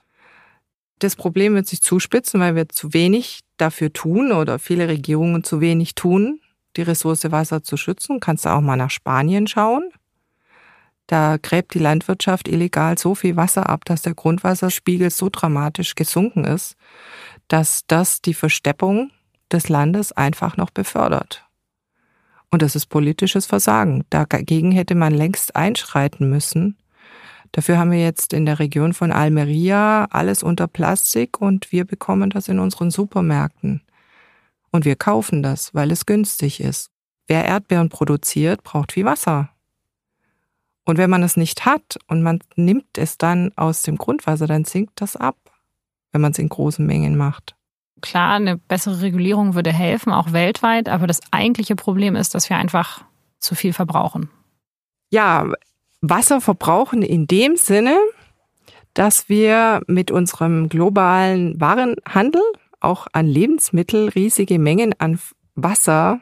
Das 0.99 1.17
Problem 1.17 1.55
wird 1.55 1.67
sich 1.67 1.83
zuspitzen, 1.83 2.41
weil 2.41 2.55
wir 2.55 2.69
zu 2.69 2.93
wenig 2.95 3.41
dafür 3.57 3.93
tun 3.93 4.33
oder 4.33 4.59
viele 4.59 4.89
Regierungen 4.89 5.45
zu 5.45 5.61
wenig 5.61 5.95
tun, 5.95 6.41
die 6.77 6.83
Ressource 6.83 7.31
Wasser 7.31 7.63
zu 7.63 7.77
schützen. 7.77 8.21
Kannst 8.21 8.45
du 8.45 8.51
auch 8.51 8.61
mal 8.61 8.77
nach 8.77 8.91
Spanien 8.91 9.47
schauen. 9.47 9.91
Da 11.07 11.37
gräbt 11.41 11.75
die 11.75 11.79
Landwirtschaft 11.79 12.49
illegal 12.49 12.99
so 12.99 13.15
viel 13.15 13.37
Wasser 13.37 13.69
ab, 13.69 13.85
dass 13.85 14.03
der 14.03 14.15
Grundwasserspiegel 14.15 15.11
so 15.11 15.29
dramatisch 15.31 15.95
gesunken 15.95 16.45
ist, 16.45 16.77
dass 17.49 17.83
das 17.87 18.23
die 18.23 18.35
Versteppung 18.35 19.11
des 19.53 19.69
Landes 19.69 20.13
einfach 20.13 20.57
noch 20.57 20.71
befördert. 20.71 21.45
Und 22.51 22.63
das 22.63 22.75
ist 22.75 22.87
politisches 22.87 23.47
Versagen. 23.47 24.05
Dagegen 24.11 24.73
hätte 24.73 24.95
man 24.95 25.15
längst 25.15 25.55
einschreiten 25.55 26.29
müssen. 26.29 26.77
Dafür 27.57 27.79
haben 27.79 27.91
wir 27.91 28.03
jetzt 28.03 28.35
in 28.35 28.45
der 28.45 28.59
Region 28.59 28.93
von 28.93 29.11
Almeria 29.11 30.05
alles 30.11 30.43
unter 30.43 30.67
Plastik 30.67 31.41
und 31.41 31.73
wir 31.73 31.87
bekommen 31.87 32.29
das 32.29 32.49
in 32.49 32.59
unseren 32.59 32.91
Supermärkten. 32.91 33.81
Und 34.71 34.85
wir 34.85 34.95
kaufen 34.95 35.43
das, 35.43 35.75
weil 35.75 35.91
es 35.91 36.05
günstig 36.05 36.61
ist. 36.61 36.91
Wer 37.27 37.47
Erdbeeren 37.47 37.89
produziert, 37.89 38.63
braucht 38.63 38.93
viel 38.93 39.07
Wasser. 39.07 39.49
Und 40.85 40.99
wenn 40.99 41.09
man 41.09 41.23
es 41.23 41.39
nicht 41.39 41.65
hat 41.65 41.97
und 42.09 42.23
man 42.23 42.41
nimmt 42.57 42.99
es 42.99 43.17
dann 43.17 43.53
aus 43.57 43.81
dem 43.81 43.97
Grundwasser, 43.97 44.47
dann 44.47 44.67
sinkt 44.67 45.01
das 45.01 45.17
ab, 45.17 45.39
wenn 46.13 46.21
man 46.21 46.33
es 46.33 46.39
in 46.39 46.51
großen 46.51 46.85
Mengen 46.85 47.17
macht. 47.17 47.57
Klar, 48.03 48.35
eine 48.35 48.59
bessere 48.59 49.01
Regulierung 49.01 49.55
würde 49.55 49.73
helfen, 49.73 50.13
auch 50.13 50.35
weltweit, 50.35 50.91
aber 50.91 51.07
das 51.07 51.23
eigentliche 51.31 51.75
Problem 51.75 52.17
ist, 52.17 52.35
dass 52.35 52.51
wir 52.51 52.59
einfach 52.59 53.03
zu 53.39 53.55
viel 53.55 53.73
verbrauchen. 53.73 54.29
Ja, 55.09 55.47
Wasser 56.01 56.41
verbrauchen 56.41 57.03
in 57.03 57.27
dem 57.27 57.57
Sinne, 57.57 57.99
dass 58.95 59.29
wir 59.29 59.83
mit 59.87 60.11
unserem 60.11 60.69
globalen 60.69 61.61
Warenhandel 61.61 62.43
auch 62.81 63.07
an 63.13 63.27
Lebensmittel 63.27 64.09
riesige 64.09 64.59
Mengen 64.59 64.95
an 64.99 65.19
Wasser, 65.55 66.21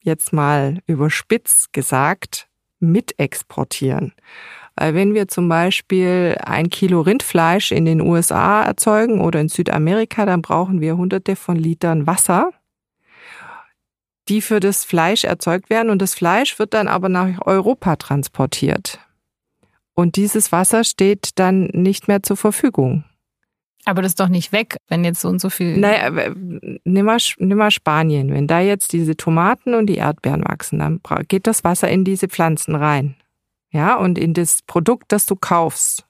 jetzt 0.00 0.32
mal 0.32 0.78
überspitzt 0.86 1.72
gesagt, 1.72 2.48
mitexportieren. 2.78 4.12
Weil 4.76 4.94
wenn 4.94 5.14
wir 5.14 5.28
zum 5.28 5.48
Beispiel 5.48 6.36
ein 6.44 6.68
Kilo 6.68 7.00
Rindfleisch 7.00 7.72
in 7.72 7.86
den 7.86 8.00
USA 8.00 8.62
erzeugen 8.62 9.20
oder 9.20 9.40
in 9.40 9.48
Südamerika, 9.48 10.26
dann 10.26 10.42
brauchen 10.42 10.80
wir 10.80 10.96
hunderte 10.96 11.34
von 11.34 11.56
Litern 11.56 12.06
Wasser, 12.06 12.50
die 14.28 14.42
für 14.42 14.60
das 14.60 14.84
Fleisch 14.84 15.24
erzeugt 15.24 15.70
werden. 15.70 15.90
Und 15.90 16.02
das 16.02 16.14
Fleisch 16.14 16.58
wird 16.58 16.74
dann 16.74 16.88
aber 16.88 17.08
nach 17.08 17.46
Europa 17.46 17.96
transportiert. 17.96 18.98
Und 19.94 20.16
dieses 20.16 20.52
Wasser 20.52 20.84
steht 20.84 21.38
dann 21.38 21.64
nicht 21.72 22.08
mehr 22.08 22.22
zur 22.22 22.36
Verfügung. 22.36 23.04
Aber 23.86 24.02
das 24.02 24.12
ist 24.12 24.20
doch 24.20 24.28
nicht 24.28 24.50
weg, 24.50 24.76
wenn 24.88 25.04
jetzt 25.04 25.20
so 25.20 25.28
und 25.28 25.40
so 25.40 25.48
viel. 25.48 25.76
Naja, 25.76 26.10
nimm 26.10 27.06
mal, 27.06 27.18
nimm 27.38 27.56
mal 27.56 27.70
Spanien. 27.70 28.32
Wenn 28.32 28.48
da 28.48 28.58
jetzt 28.58 28.92
diese 28.92 29.16
Tomaten 29.16 29.74
und 29.74 29.86
die 29.86 29.96
Erdbeeren 29.96 30.44
wachsen, 30.44 30.80
dann 30.80 31.00
geht 31.28 31.46
das 31.46 31.62
Wasser 31.62 31.88
in 31.88 32.04
diese 32.04 32.28
Pflanzen 32.28 32.74
rein. 32.74 33.14
Ja, 33.70 33.96
und 33.96 34.18
in 34.18 34.34
das 34.34 34.62
Produkt, 34.62 35.12
das 35.12 35.24
du 35.26 35.36
kaufst. 35.36 36.04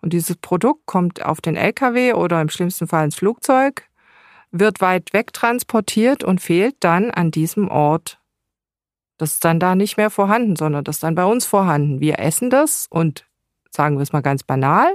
Und 0.00 0.12
dieses 0.12 0.36
Produkt 0.36 0.86
kommt 0.86 1.24
auf 1.24 1.40
den 1.40 1.56
LKW 1.56 2.12
oder 2.12 2.40
im 2.40 2.50
schlimmsten 2.50 2.86
Fall 2.86 3.06
ins 3.06 3.16
Flugzeug, 3.16 3.88
wird 4.50 4.80
weit 4.80 5.12
weg 5.12 5.32
transportiert 5.32 6.24
und 6.24 6.40
fehlt 6.40 6.76
dann 6.80 7.10
an 7.10 7.30
diesem 7.30 7.68
Ort. 7.68 8.18
Das 9.18 9.32
ist 9.32 9.44
dann 9.44 9.58
da 9.58 9.74
nicht 9.74 9.96
mehr 9.96 10.10
vorhanden, 10.10 10.56
sondern 10.56 10.84
das 10.84 10.96
ist 10.96 11.02
dann 11.02 11.14
bei 11.14 11.24
uns 11.24 11.44
vorhanden. 11.44 12.00
Wir 12.00 12.18
essen 12.18 12.50
das 12.50 12.86
und 12.88 13.26
sagen 13.70 13.96
wir 13.96 14.02
es 14.02 14.12
mal 14.12 14.22
ganz 14.22 14.42
banal. 14.42 14.88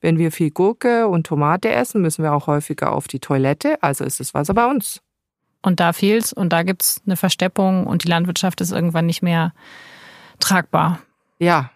Wenn 0.00 0.18
wir 0.18 0.30
viel 0.30 0.50
Gurke 0.50 1.08
und 1.08 1.26
Tomate 1.26 1.70
essen, 1.70 2.02
müssen 2.02 2.22
wir 2.22 2.34
auch 2.34 2.46
häufiger 2.46 2.92
auf 2.92 3.08
die 3.08 3.20
Toilette, 3.20 3.82
also 3.82 4.04
ist 4.04 4.20
das 4.20 4.34
Wasser 4.34 4.54
bei 4.54 4.66
uns. 4.66 5.00
Und 5.62 5.80
da 5.80 5.94
fehlt's 5.94 6.32
und 6.32 6.52
da 6.52 6.62
gibt's 6.62 7.00
eine 7.06 7.16
Versteppung 7.16 7.86
und 7.86 8.04
die 8.04 8.08
Landwirtschaft 8.08 8.60
ist 8.60 8.70
irgendwann 8.70 9.06
nicht 9.06 9.22
mehr 9.22 9.54
tragbar. 10.38 11.00
Ja. 11.38 11.70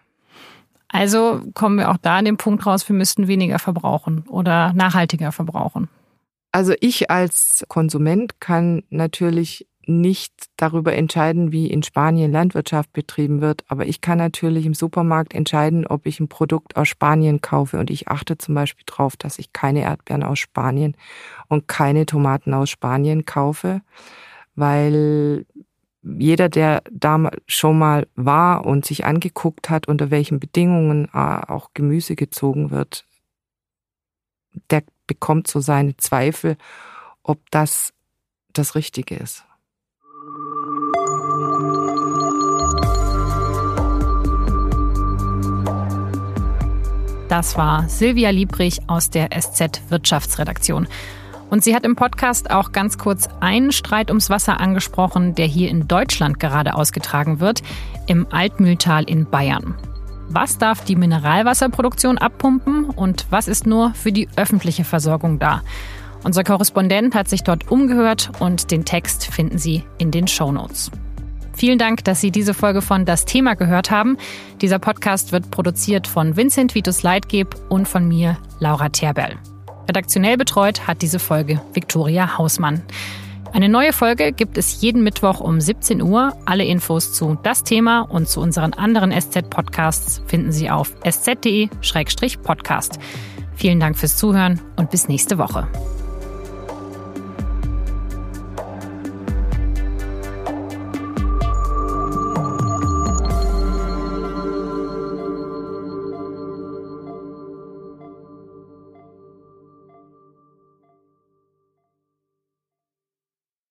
Also 0.89 1.41
kommen 1.55 1.77
wir 1.79 1.89
auch 1.89 1.97
da 1.97 2.17
an 2.17 2.25
den 2.25 2.37
Punkt 2.37 2.65
raus, 2.65 2.87
wir 2.87 2.95
müssten 2.95 3.27
weniger 3.27 3.57
verbrauchen 3.57 4.25
oder 4.27 4.73
nachhaltiger 4.73 5.31
verbrauchen. 5.31 5.89
Also 6.51 6.73
ich 6.79 7.11
als 7.11 7.63
Konsument 7.67 8.41
kann 8.41 8.83
natürlich 8.89 9.67
nicht 9.85 10.33
darüber 10.57 10.93
entscheiden, 10.93 11.51
wie 11.51 11.67
in 11.67 11.81
Spanien 11.81 12.31
Landwirtschaft 12.31 12.93
betrieben 12.93 13.41
wird, 13.41 13.63
aber 13.67 13.87
ich 13.87 14.01
kann 14.01 14.19
natürlich 14.19 14.65
im 14.65 14.75
Supermarkt 14.75 15.33
entscheiden, 15.33 15.87
ob 15.87 16.05
ich 16.05 16.19
ein 16.19 16.27
Produkt 16.27 16.75
aus 16.77 16.87
Spanien 16.87 17.41
kaufe. 17.41 17.79
Und 17.79 17.89
ich 17.89 18.07
achte 18.07 18.37
zum 18.37 18.53
Beispiel 18.55 18.85
darauf, 18.85 19.17
dass 19.17 19.39
ich 19.39 19.51
keine 19.51 19.81
Erdbeeren 19.81 20.23
aus 20.23 20.39
Spanien 20.39 20.95
und 21.47 21.67
keine 21.67 22.05
Tomaten 22.05 22.53
aus 22.53 22.69
Spanien 22.69 23.25
kaufe, 23.25 23.81
weil 24.55 25.45
jeder, 26.03 26.49
der 26.49 26.83
da 26.91 27.31
schon 27.47 27.77
mal 27.77 28.07
war 28.15 28.65
und 28.65 28.85
sich 28.85 29.05
angeguckt 29.05 29.69
hat, 29.69 29.87
unter 29.87 30.11
welchen 30.11 30.39
Bedingungen 30.39 31.11
auch 31.13 31.71
Gemüse 31.73 32.15
gezogen 32.15 32.71
wird, 32.71 33.05
der 34.69 34.83
bekommt 35.09 35.47
so 35.47 35.59
seine 35.59 35.97
Zweifel, 35.97 36.55
ob 37.23 37.39
das 37.49 37.93
das 38.53 38.75
Richtige 38.75 39.15
ist. 39.15 39.43
Das 47.27 47.57
war 47.57 47.89
Silvia 47.89 48.29
Liebrich 48.29 48.79
aus 48.87 49.09
der 49.09 49.29
SZ 49.31 49.81
Wirtschaftsredaktion. 49.89 50.87
Und 51.49 51.63
sie 51.63 51.75
hat 51.75 51.85
im 51.85 51.95
Podcast 51.95 52.51
auch 52.51 52.71
ganz 52.71 52.99
kurz 52.99 53.27
einen 53.39 53.71
Streit 53.71 54.09
ums 54.11 54.29
Wasser 54.29 54.59
angesprochen, 54.59 55.33
der 55.33 55.47
hier 55.47 55.69
in 55.69 55.87
Deutschland 55.87 56.39
gerade 56.39 56.75
ausgetragen 56.75 57.39
wird, 57.39 57.63
im 58.05 58.27
Altmühltal 58.31 59.03
in 59.03 59.27
Bayern. 59.27 59.75
Was 60.31 60.59
darf 60.59 60.85
die 60.85 60.95
Mineralwasserproduktion 60.95 62.19
abpumpen 62.19 62.85
und 62.85 63.25
was 63.31 63.47
ist 63.47 63.65
nur 63.65 63.95
für 63.95 64.11
die 64.11 64.29
öffentliche 64.35 64.83
Versorgung 64.83 65.39
da? 65.39 65.63
Unser 66.23 66.43
Korrespondent 66.43 67.15
hat 67.15 67.27
sich 67.27 67.43
dort 67.43 67.71
umgehört 67.71 68.29
und 68.37 68.69
den 68.69 68.85
Text 68.85 69.25
finden 69.25 69.57
Sie 69.57 69.83
in 69.97 70.11
den 70.11 70.27
Show 70.27 70.51
Notes. 70.51 70.91
Vielen 71.53 71.79
Dank, 71.79 72.03
dass 72.03 72.21
Sie 72.21 72.29
diese 72.29 72.53
Folge 72.53 72.83
von 72.83 73.05
Das 73.05 73.25
Thema 73.25 73.55
gehört 73.55 73.89
haben. 73.89 74.17
Dieser 74.61 74.77
Podcast 74.77 75.31
wird 75.31 75.49
produziert 75.49 76.07
von 76.07 76.37
Vincent 76.37 76.75
Vitus 76.75 77.01
Leitgeb 77.01 77.55
und 77.67 77.87
von 77.87 78.07
mir, 78.07 78.37
Laura 78.59 78.89
Terberl. 78.89 79.35
Redaktionell 79.87 80.37
betreut 80.37 80.85
hat 80.85 81.01
diese 81.01 81.17
Folge 81.17 81.59
Viktoria 81.73 82.37
Hausmann. 82.37 82.83
Eine 83.51 83.67
neue 83.67 83.93
Folge 83.93 84.31
gibt 84.31 84.57
es 84.57 84.81
jeden 84.81 85.03
Mittwoch 85.03 85.39
um 85.39 85.59
17 85.59 86.01
Uhr. 86.01 86.33
Alle 86.45 86.65
Infos 86.65 87.13
zu 87.13 87.37
das 87.41 87.63
Thema 87.63 88.01
und 88.01 88.29
zu 88.29 88.41
unseren 88.41 88.73
anderen 88.73 89.11
SZ-Podcasts 89.11 90.21
finden 90.27 90.51
Sie 90.51 90.69
auf 90.69 90.93
sz.de-podcast. 91.03 92.99
Vielen 93.55 93.79
Dank 93.79 93.97
fürs 93.97 94.17
Zuhören 94.17 94.61
und 94.77 94.91
bis 94.91 95.07
nächste 95.07 95.37
Woche. 95.37 95.67